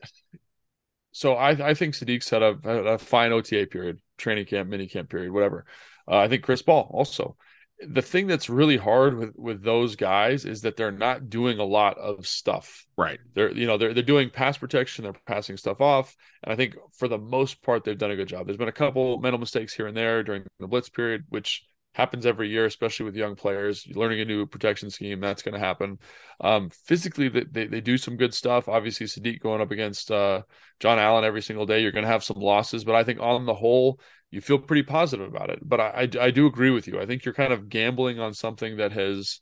[1.11, 2.51] So I I think Saahdiq's had a,
[2.93, 5.65] a fine OTA period, training camp, mini camp period, whatever.
[6.07, 7.35] Uh, I think Chris Paul also.
[7.83, 11.63] The thing that's really hard with with those guys is that they're not doing a
[11.63, 12.85] lot of stuff.
[12.95, 13.19] Right.
[13.33, 16.75] They're you know they're they're doing pass protection, they're passing stuff off, and I think
[16.93, 18.45] for the most part they've done a good job.
[18.45, 22.25] There's been a couple mental mistakes here and there during the blitz period, which happens
[22.25, 23.85] every year, especially with young players.
[23.93, 25.99] learning a new protection scheme, that's going to happen.
[26.39, 28.69] Um, physically, they, they do some good stuff.
[28.69, 30.43] Obviously, Saahdiq going up against uh,
[30.79, 33.45] John Allen every single day, you're going to have some losses, but I think on
[33.45, 35.59] the whole, you feel pretty positive about it.
[35.61, 36.99] But I, I, I do agree with you.
[36.99, 39.41] I think you're kind of gambling on something that has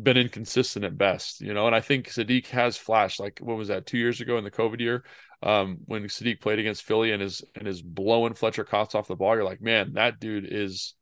[0.00, 1.66] been inconsistent at best, you know.
[1.66, 3.20] And I think Saahdiq has flashed.
[3.20, 3.84] Like what was that?
[3.84, 5.04] Two years ago in the COVID year,
[5.42, 9.16] um, when Saahdiq played against Philly and is and is blowing Fletcher Cox off the
[9.16, 9.34] ball.
[9.34, 10.94] You're like, man, that dude is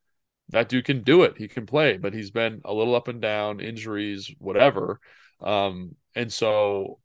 [0.51, 1.37] that dude can do it.
[1.37, 4.99] He can play, but he's been a little up and down, injuries, whatever.
[5.41, 6.99] Um, and so,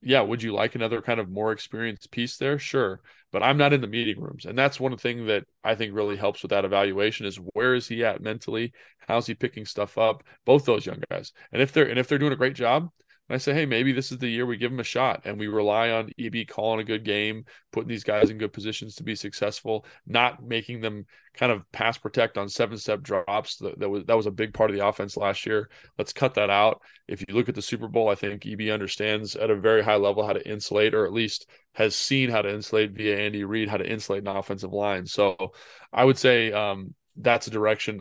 [0.00, 2.58] yeah, would you like another kind of more experienced piece there?
[2.58, 3.00] Sure,
[3.32, 6.16] but I'm not in the meeting rooms, and that's one thing that I think really
[6.16, 8.72] helps with that evaluation is where is he at mentally?
[9.06, 10.22] How's he picking stuff up?
[10.44, 12.90] Both those young guys, and if they're and if they're doing a great job,
[13.28, 15.38] and I say, hey, maybe this is the year we give them a shot and
[15.38, 19.02] we rely on EB calling a good game, putting these guys in good positions to
[19.02, 21.04] be successful, not making them
[21.34, 23.56] kind of pass protect on seven step drops.
[23.56, 25.68] That, that was that was a big part of the offense last year.
[25.98, 26.80] Let's cut that out.
[27.06, 29.96] If you look at the Super Bowl, I think EB understands at a very high
[29.96, 33.68] level how to insulate, or at least has seen how to insulate via Andy Reid,
[33.68, 35.04] how to insulate an offensive line.
[35.06, 35.52] So
[35.92, 38.00] I would say um, that's a direction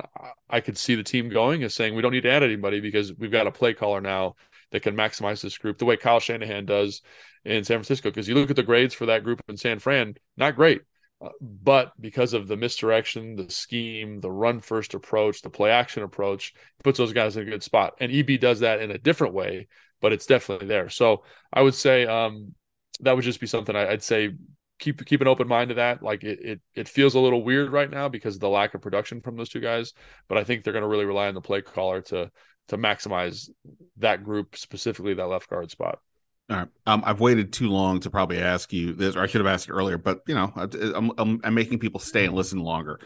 [0.50, 3.14] I could see the team going is saying we don't need to add anybody because
[3.14, 4.36] we've got a play caller now
[4.72, 7.02] that can maximize this group the way Kyle Shanahan does
[7.46, 8.10] in San Francisco.
[8.10, 10.82] Because you look at the grades for that group in San Fran, not great.
[11.20, 16.04] Uh, but because of the misdirection, the scheme, the run first approach, the play action
[16.04, 16.54] approach,
[16.84, 17.96] puts those guys in a good spot.
[18.00, 19.68] And EB does that in a different way,
[20.00, 20.90] but it's definitely there.
[20.90, 22.54] So I would say um,
[23.00, 24.32] that would just be something I, would say
[24.80, 26.04] keep keep an open mind to that.
[26.04, 28.82] Like it, it it feels a little weird right now because of the lack of
[28.82, 29.94] production from those two guys,
[30.28, 32.32] but I think they're going to really rely on the play caller to
[32.68, 33.50] to maximize
[33.98, 36.00] that group specifically that left guard spot.
[36.50, 36.68] All right.
[36.86, 39.68] Um, I've waited too long to probably ask you this, or I should have asked
[39.68, 43.00] it earlier, but you know, I'm, I'm, I'm making people stay and listen longer.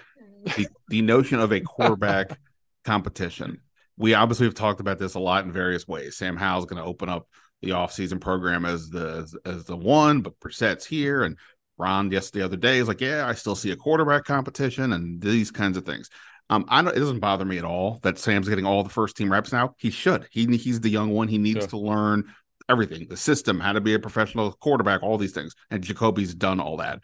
[0.44, 2.40] The, the notion of a quarterback
[2.84, 3.62] competition.
[3.98, 6.18] We obviously have talked about this a lot in various ways.
[6.18, 7.28] Sam Howell's going to open up
[7.62, 11.38] the offseason program as the as, as the one, but Brissett's here and
[11.78, 15.22] Ron yes the other day is like, yeah, I still see a quarterback competition and
[15.22, 16.10] these kinds of things.
[16.52, 16.96] Um, I don't.
[16.96, 19.74] It doesn't bother me at all that Sam's getting all the first team reps now.
[19.78, 20.28] He should.
[20.32, 21.30] He he's the young one.
[21.30, 22.26] He needs to learn
[22.68, 25.56] everything, the system, how to be a professional quarterback, all these things.
[25.70, 27.00] And Jacoby's done all that.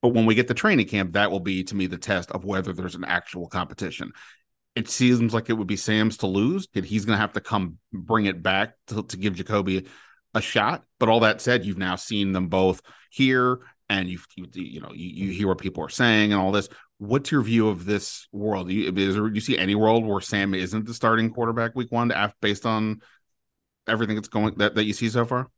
[0.00, 2.44] But when we get to training camp, that will be to me the test of
[2.44, 4.12] whether there's an actual competition.
[4.76, 6.68] It seems like it would be Sam's to lose.
[6.72, 9.88] He's going to have to come bring it back to, to give Jacoby
[10.34, 10.84] a shot.
[11.00, 13.58] But all that said, you've now seen them both here,
[13.88, 16.68] and you you you know you, you hear what people are saying and all this
[16.98, 18.68] what's your view of this world?
[18.68, 21.74] Do you, is there, do you see any world where Sam isn't the starting quarterback
[21.74, 23.00] week one based on
[23.86, 25.48] everything that's going that, that you see so far?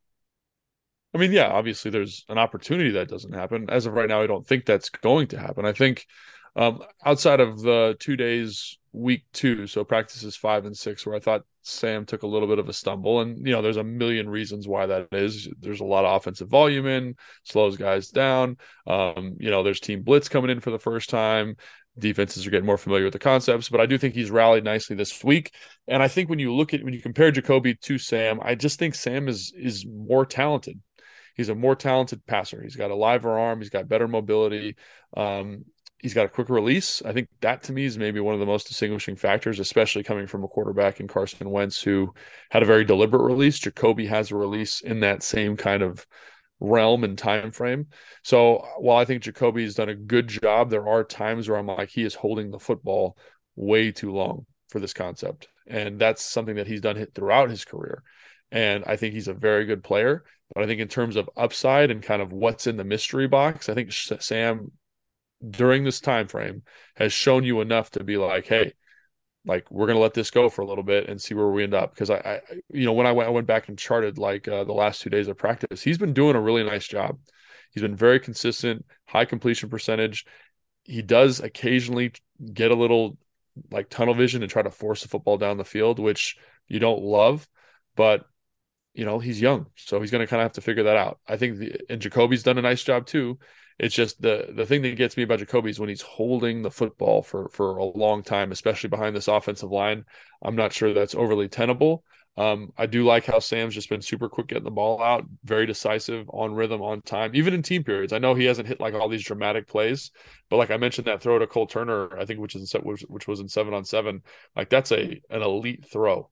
[1.14, 3.68] I mean, yeah, obviously there's an opportunity that doesn't happen.
[3.68, 5.64] As of right now, I don't think that's going to happen.
[5.64, 6.06] I think
[6.54, 11.20] um, outside of the two days week two, so practices five and six, where I
[11.20, 14.28] thought Sam took a little bit of a stumble, and you know, there's a million
[14.28, 15.48] reasons why that is.
[15.60, 18.56] There's a lot of offensive volume in, slows guys down.
[18.86, 21.56] Um, you know, there's team blitz coming in for the first time.
[21.98, 24.96] Defenses are getting more familiar with the concepts, but I do think he's rallied nicely
[24.96, 25.52] this week.
[25.88, 28.78] And I think when you look at when you compare Jacoby to Sam, I just
[28.78, 30.80] think Sam is is more talented
[31.40, 32.62] he's a more talented passer.
[32.62, 33.60] He's got a liver arm.
[33.60, 34.76] He's got better mobility.
[35.16, 35.64] Um,
[36.00, 37.02] he's got a quicker release.
[37.04, 40.26] I think that to me is maybe one of the most distinguishing factors, especially coming
[40.26, 42.14] from a quarterback in Carson Wentz who
[42.50, 43.58] had a very deliberate release.
[43.58, 46.06] Jacoby has a release in that same kind of
[46.58, 47.86] realm and time frame.
[48.22, 51.66] So while I think Jacoby has done a good job, there are times where I'm
[51.66, 53.16] like he is holding the football
[53.56, 55.48] way too long for this concept.
[55.66, 58.02] And that's something that he's done throughout his career.
[58.50, 60.24] And I think he's a very good player.
[60.54, 63.68] But I think in terms of upside and kind of what's in the mystery box,
[63.68, 64.72] I think Sam
[65.48, 66.62] during this time frame
[66.96, 68.74] has shown you enough to be like, hey,
[69.46, 71.74] like we're gonna let this go for a little bit and see where we end
[71.74, 71.94] up.
[71.94, 74.64] Because I, I you know, when I went, I went back and charted like uh,
[74.64, 77.18] the last two days of practice, he's been doing a really nice job.
[77.72, 80.26] He's been very consistent, high completion percentage.
[80.82, 82.12] He does occasionally
[82.52, 83.16] get a little
[83.70, 86.36] like tunnel vision and try to force the football down the field, which
[86.68, 87.48] you don't love,
[87.96, 88.26] but
[88.92, 91.20] you know he's young, so he's going to kind of have to figure that out.
[91.26, 93.38] I think the, and Jacoby's done a nice job too.
[93.80, 96.70] It's just the the thing that gets me about Jacoby is when he's holding the
[96.70, 100.04] football for for a long time, especially behind this offensive line.
[100.42, 102.04] I'm not sure that's overly tenable.
[102.36, 105.64] Um, I do like how Sam's just been super quick getting the ball out, very
[105.64, 108.12] decisive, on rhythm, on time, even in team periods.
[108.12, 110.10] I know he hasn't hit like all these dramatic plays,
[110.50, 113.00] but like I mentioned, that throw to Cole Turner, I think, which is in, which,
[113.08, 114.22] which was in seven on seven,
[114.54, 116.28] like that's a an elite throw.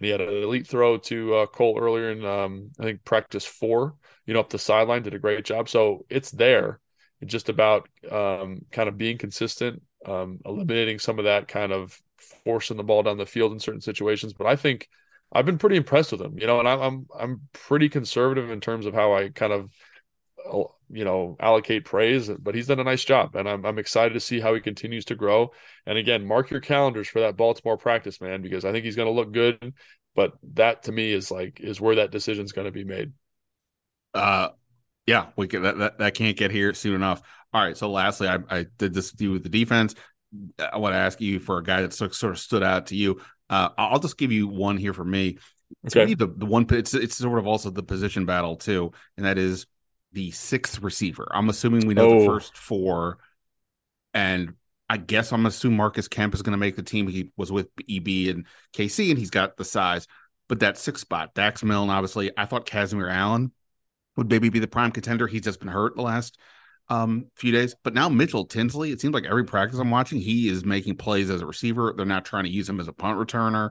[0.00, 3.44] And he had an elite throw to uh, Cole earlier in um, I think practice
[3.44, 3.94] four.
[4.26, 5.68] You know, up the sideline, did a great job.
[5.68, 6.80] So it's there
[7.24, 12.00] just about um, kind of being consistent, um, eliminating some of that kind of
[12.44, 14.32] forcing the ball down the field in certain situations.
[14.32, 14.88] But I think
[15.32, 18.86] I've been pretty impressed with him, you know, and I'm I'm pretty conservative in terms
[18.86, 19.70] of how I kind of
[20.50, 24.14] uh, you know allocate praise, but he's done a nice job, and I'm I'm excited
[24.14, 25.52] to see how he continues to grow.
[25.86, 29.08] And again, mark your calendars for that Baltimore practice, man, because I think he's going
[29.08, 29.74] to look good.
[30.14, 33.12] But that to me is like is where that decision is going to be made.
[34.14, 34.48] Uh,
[35.08, 37.22] yeah, we can, that, that that can't get here soon enough.
[37.54, 37.74] All right.
[37.74, 39.94] So lastly, I, I did this with you with the defense.
[40.58, 43.18] I want to ask you for a guy that sort of stood out to you.
[43.48, 45.38] Uh, I'll just give you one here for me.
[45.82, 46.10] It's Okay.
[46.10, 49.38] Me, the, the one it's it's sort of also the position battle too, and that
[49.38, 49.66] is
[50.12, 51.26] the sixth receiver.
[51.30, 52.20] I'm assuming we know oh.
[52.20, 53.16] the first four,
[54.12, 54.52] and
[54.90, 57.08] I guess I'm assuming Marcus Kemp is going to make the team.
[57.08, 58.44] He was with EB and
[58.74, 60.06] KC, and he's got the size.
[60.50, 63.52] But that sixth spot, Dax Milne, obviously, I thought Kazmeir Allen
[64.18, 65.28] would maybe be the prime contender.
[65.28, 66.36] He's just been hurt the last
[66.88, 67.76] um, few days.
[67.84, 71.30] But now Mitchell Tinsley, it seems like every practice I'm watching, he is making plays
[71.30, 71.94] as a receiver.
[71.96, 73.70] They're not trying to use him as a punt returner.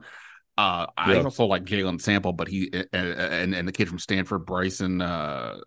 [0.57, 1.19] Uh, yeah.
[1.19, 5.03] I also like Jalen Sample, but he and, and, and the kid from Stanford, Brycen
[5.03, 5.59] uh,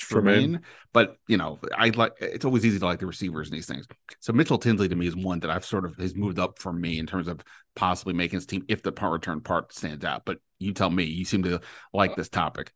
[0.00, 0.62] Tremayne.
[0.94, 3.86] But you know, I like it's always easy to like the receivers and these things.
[4.20, 6.72] So Mitchell Tinsley to me is one that I've sort of has moved up for
[6.72, 7.40] me in terms of
[7.76, 10.22] possibly making his team if the punt return part stands out.
[10.24, 11.60] But you tell me, you seem to
[11.92, 12.72] like uh, this topic.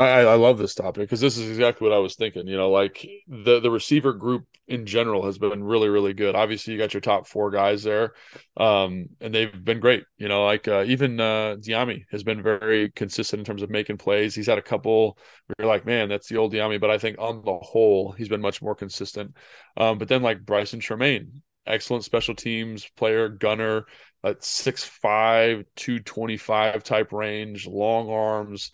[0.00, 2.46] I, I love this topic because this is exactly what I was thinking.
[2.46, 6.34] You know, like the the receiver group in general has been really really good.
[6.34, 8.14] Obviously, you got your top four guys there,
[8.56, 10.04] um, and they've been great.
[10.16, 13.98] You know, like uh, even uh, Dyami has been very consistent in terms of making
[13.98, 14.34] plays.
[14.34, 17.16] He's had a couple where you're like, man, that's the old Dyami, but I think
[17.18, 19.36] on the whole, he's been much more consistent.
[19.76, 23.84] Um, but then like Brycen Tremayne, excellent special teams player, gunner,
[24.24, 28.70] at 6'5", 225 type range, long arms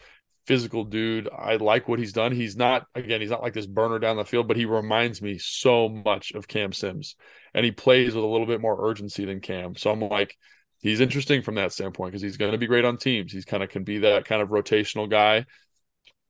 [0.47, 1.29] physical dude.
[1.37, 2.33] I like what he's done.
[2.33, 5.39] He's not again, he's not like this burner down the field, but he reminds me
[5.39, 7.17] so much of Cam Sims.
[7.55, 9.75] And he plays with a little bit more urgency than Cam.
[9.77, 10.37] So I'm like,
[10.81, 13.33] he's interesting from that standpoint because he's going to be great on teams.
[13.33, 15.47] He's kind of can be that kind of rotational guy.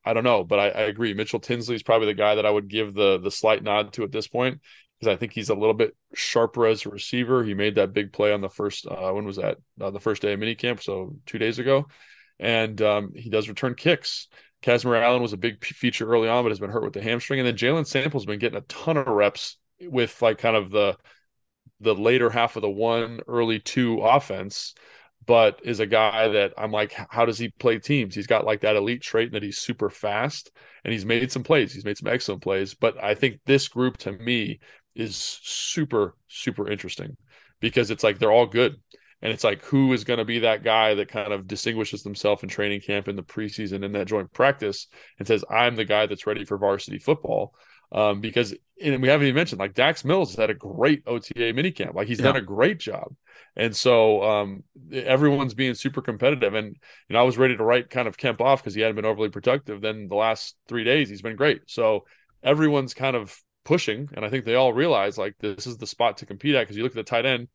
[0.03, 1.13] I don't know, but I, I, agree.
[1.13, 4.03] Mitchell Tinsley is probably the guy that I would give the the slight nod to
[4.03, 4.61] at this point
[4.97, 7.43] because I think he's a little bit sharper as a receiver.
[7.43, 9.57] He made that big play on the first uh, when was that?
[9.79, 11.87] Uh, the first day of minicamp, so two days ago,
[12.39, 14.27] and um, he does return kicks.
[14.63, 17.39] Kazmeir Allen was a big feature early on, but has been hurt with the hamstring,
[17.39, 20.97] and then Jalen Sample's been getting a ton of reps with like kind of the
[21.79, 24.73] the later half of the one, early two offense
[25.27, 28.15] but is a guy that I'm like, how does he play teams?
[28.15, 30.51] He's got like that elite trait that he's super fast
[30.83, 31.73] and he's made some plays.
[31.73, 32.73] He's made some excellent plays.
[32.73, 34.59] But I think this group to me
[34.95, 37.17] is super, super interesting
[37.59, 38.77] because it's like they're all good.
[39.21, 42.43] And it's like, who is going to be that guy that kind of distinguishes themselves
[42.43, 44.87] in training camp in the preseason in that joint practice
[45.17, 47.55] and says, I'm the guy that's ready for varsity football?
[47.91, 51.53] Um, because and we haven't even mentioned like Dax Milne has had a great OTA
[51.53, 51.95] minicamp.
[51.95, 52.25] Like he's yeah.
[52.25, 53.15] done a great job.
[53.55, 54.63] And so um,
[54.93, 56.53] everyone's being super competitive.
[56.53, 56.75] And
[57.09, 59.05] you know, I was ready to write kind of Kemp off because he hadn't been
[59.05, 59.81] overly productive.
[59.81, 61.61] Then the last three days he's been great.
[61.67, 62.05] So
[62.43, 66.17] everyone's kind of pushing, and I think they all realize like this is the spot
[66.17, 67.47] to compete at because you look at the tight end,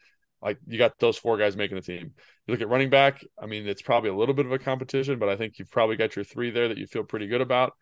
[0.43, 2.13] like you got those four guys making the team.
[2.47, 5.19] You look at running back, I mean, it's probably a little bit of a competition,
[5.19, 7.75] but I think you've probably got your three there that you feel pretty good about.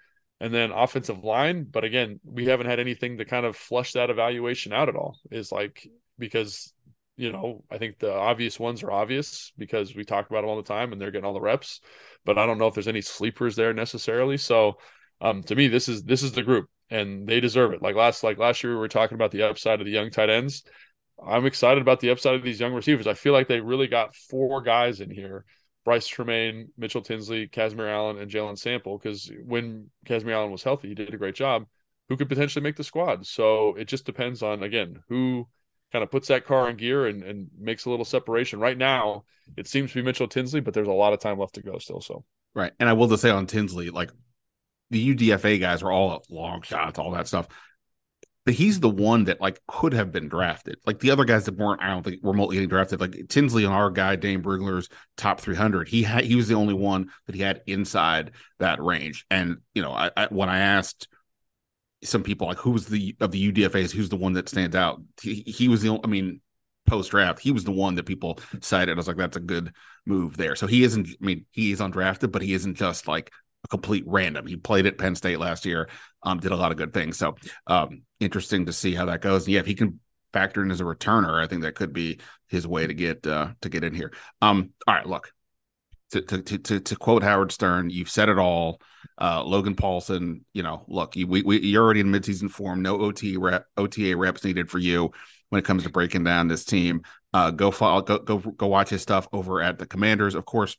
[0.43, 4.09] And then offensive line, but again, we haven't had anything to kind of flush that
[4.09, 5.19] evaluation out at all.
[5.31, 5.87] Is like
[6.19, 6.73] because
[7.21, 10.57] you know, I think the obvious ones are obvious because we talk about them all
[10.57, 11.83] the time and they're getting all the reps.
[12.25, 14.39] But I don't know if there's any sleepers there necessarily.
[14.39, 14.79] So
[15.21, 17.83] um, to me, this is this is the group and they deserve it.
[17.83, 20.31] Like last like last year we were talking about the upside of the young tight
[20.31, 20.65] ends.
[21.25, 23.07] I'm excited about the upside of these young receivers.
[23.07, 25.45] I feel like they really got four guys in here.
[25.87, 28.99] Brycen Tremayne, Mitchell Tinsley, Kazmeir Allen, and Jalen Sample.
[28.99, 31.67] Because when Kazmeir Allen was healthy, he did a great job.
[32.09, 33.27] Who could potentially make the squad?
[33.27, 35.47] So it just depends on again who
[35.93, 38.61] kind of puts that car in gear and, and makes a little separation.
[38.61, 39.25] Right now,
[39.57, 41.79] it seems to be Mitchell Tinsley, but there's a lot of time left to go
[41.79, 42.01] still.
[42.01, 44.11] So right, and I will just say on Tinsley, like
[44.91, 47.49] the UDFA guys are all long shots, all that stuff.
[48.51, 50.77] He's the one that like could have been drafted.
[50.87, 53.01] Like the other guys that weren't, I don't think remotely getting drafted.
[53.01, 55.89] Like Tinsley and our guy Dane Brugler's top 300.
[55.89, 59.27] He had he was the only one that he had inside that range.
[59.31, 61.09] And you know, I, I when I asked
[62.03, 65.03] some people like who's the of the UDFA's who's the one that stands out.
[65.21, 66.41] He, he was the only, I mean
[66.87, 68.95] post draft he was the one that people cited.
[68.95, 69.73] I was like that's a good
[70.07, 70.57] move there.
[70.57, 71.09] So he isn't.
[71.09, 73.31] I mean he is undrafted, but he isn't just like
[73.71, 74.47] complete random.
[74.47, 75.89] He played at Penn State last year.
[76.23, 77.17] Um, did a lot of good things.
[77.17, 79.47] So um, interesting to see how that goes.
[79.47, 80.01] And yeah, if he can
[80.33, 83.53] factor in as a returner, I think that could be his way to get uh,
[83.63, 84.13] to get in here.
[84.43, 85.33] Um, all right, look.
[86.13, 88.81] To, to, to, to quote Howard Stern, you've said it all.
[89.21, 92.83] Uh, Logan Paulsen, you know, look, you, we, we, you're already in midseason form.
[92.83, 95.13] No OT rep, OTA reps needed for you
[95.51, 97.03] when it comes to breaking down this team.
[97.33, 100.35] Uh, go follow, go go go watch his stuff over at the Commanders.
[100.35, 100.77] Of course,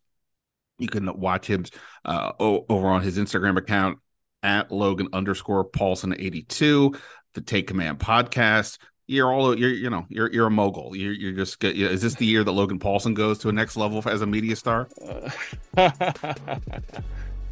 [0.81, 1.65] you can watch him
[2.05, 3.99] uh, over on his Instagram account
[4.43, 6.95] at Logan underscore Paulsen eighty two.
[7.33, 8.77] The Take Command podcast.
[9.07, 10.95] You're all you're you know you're you're a mogul.
[10.95, 14.01] You're you're just is this the year that Logan Paulsen goes to a next level
[14.09, 14.89] as a media star?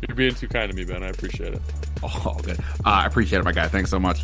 [0.07, 1.03] You're being too kind to me, Ben.
[1.03, 1.61] I appreciate it.
[2.01, 2.57] Oh, good.
[2.57, 3.67] Uh, I appreciate it, my guy.
[3.67, 4.23] Thanks so much.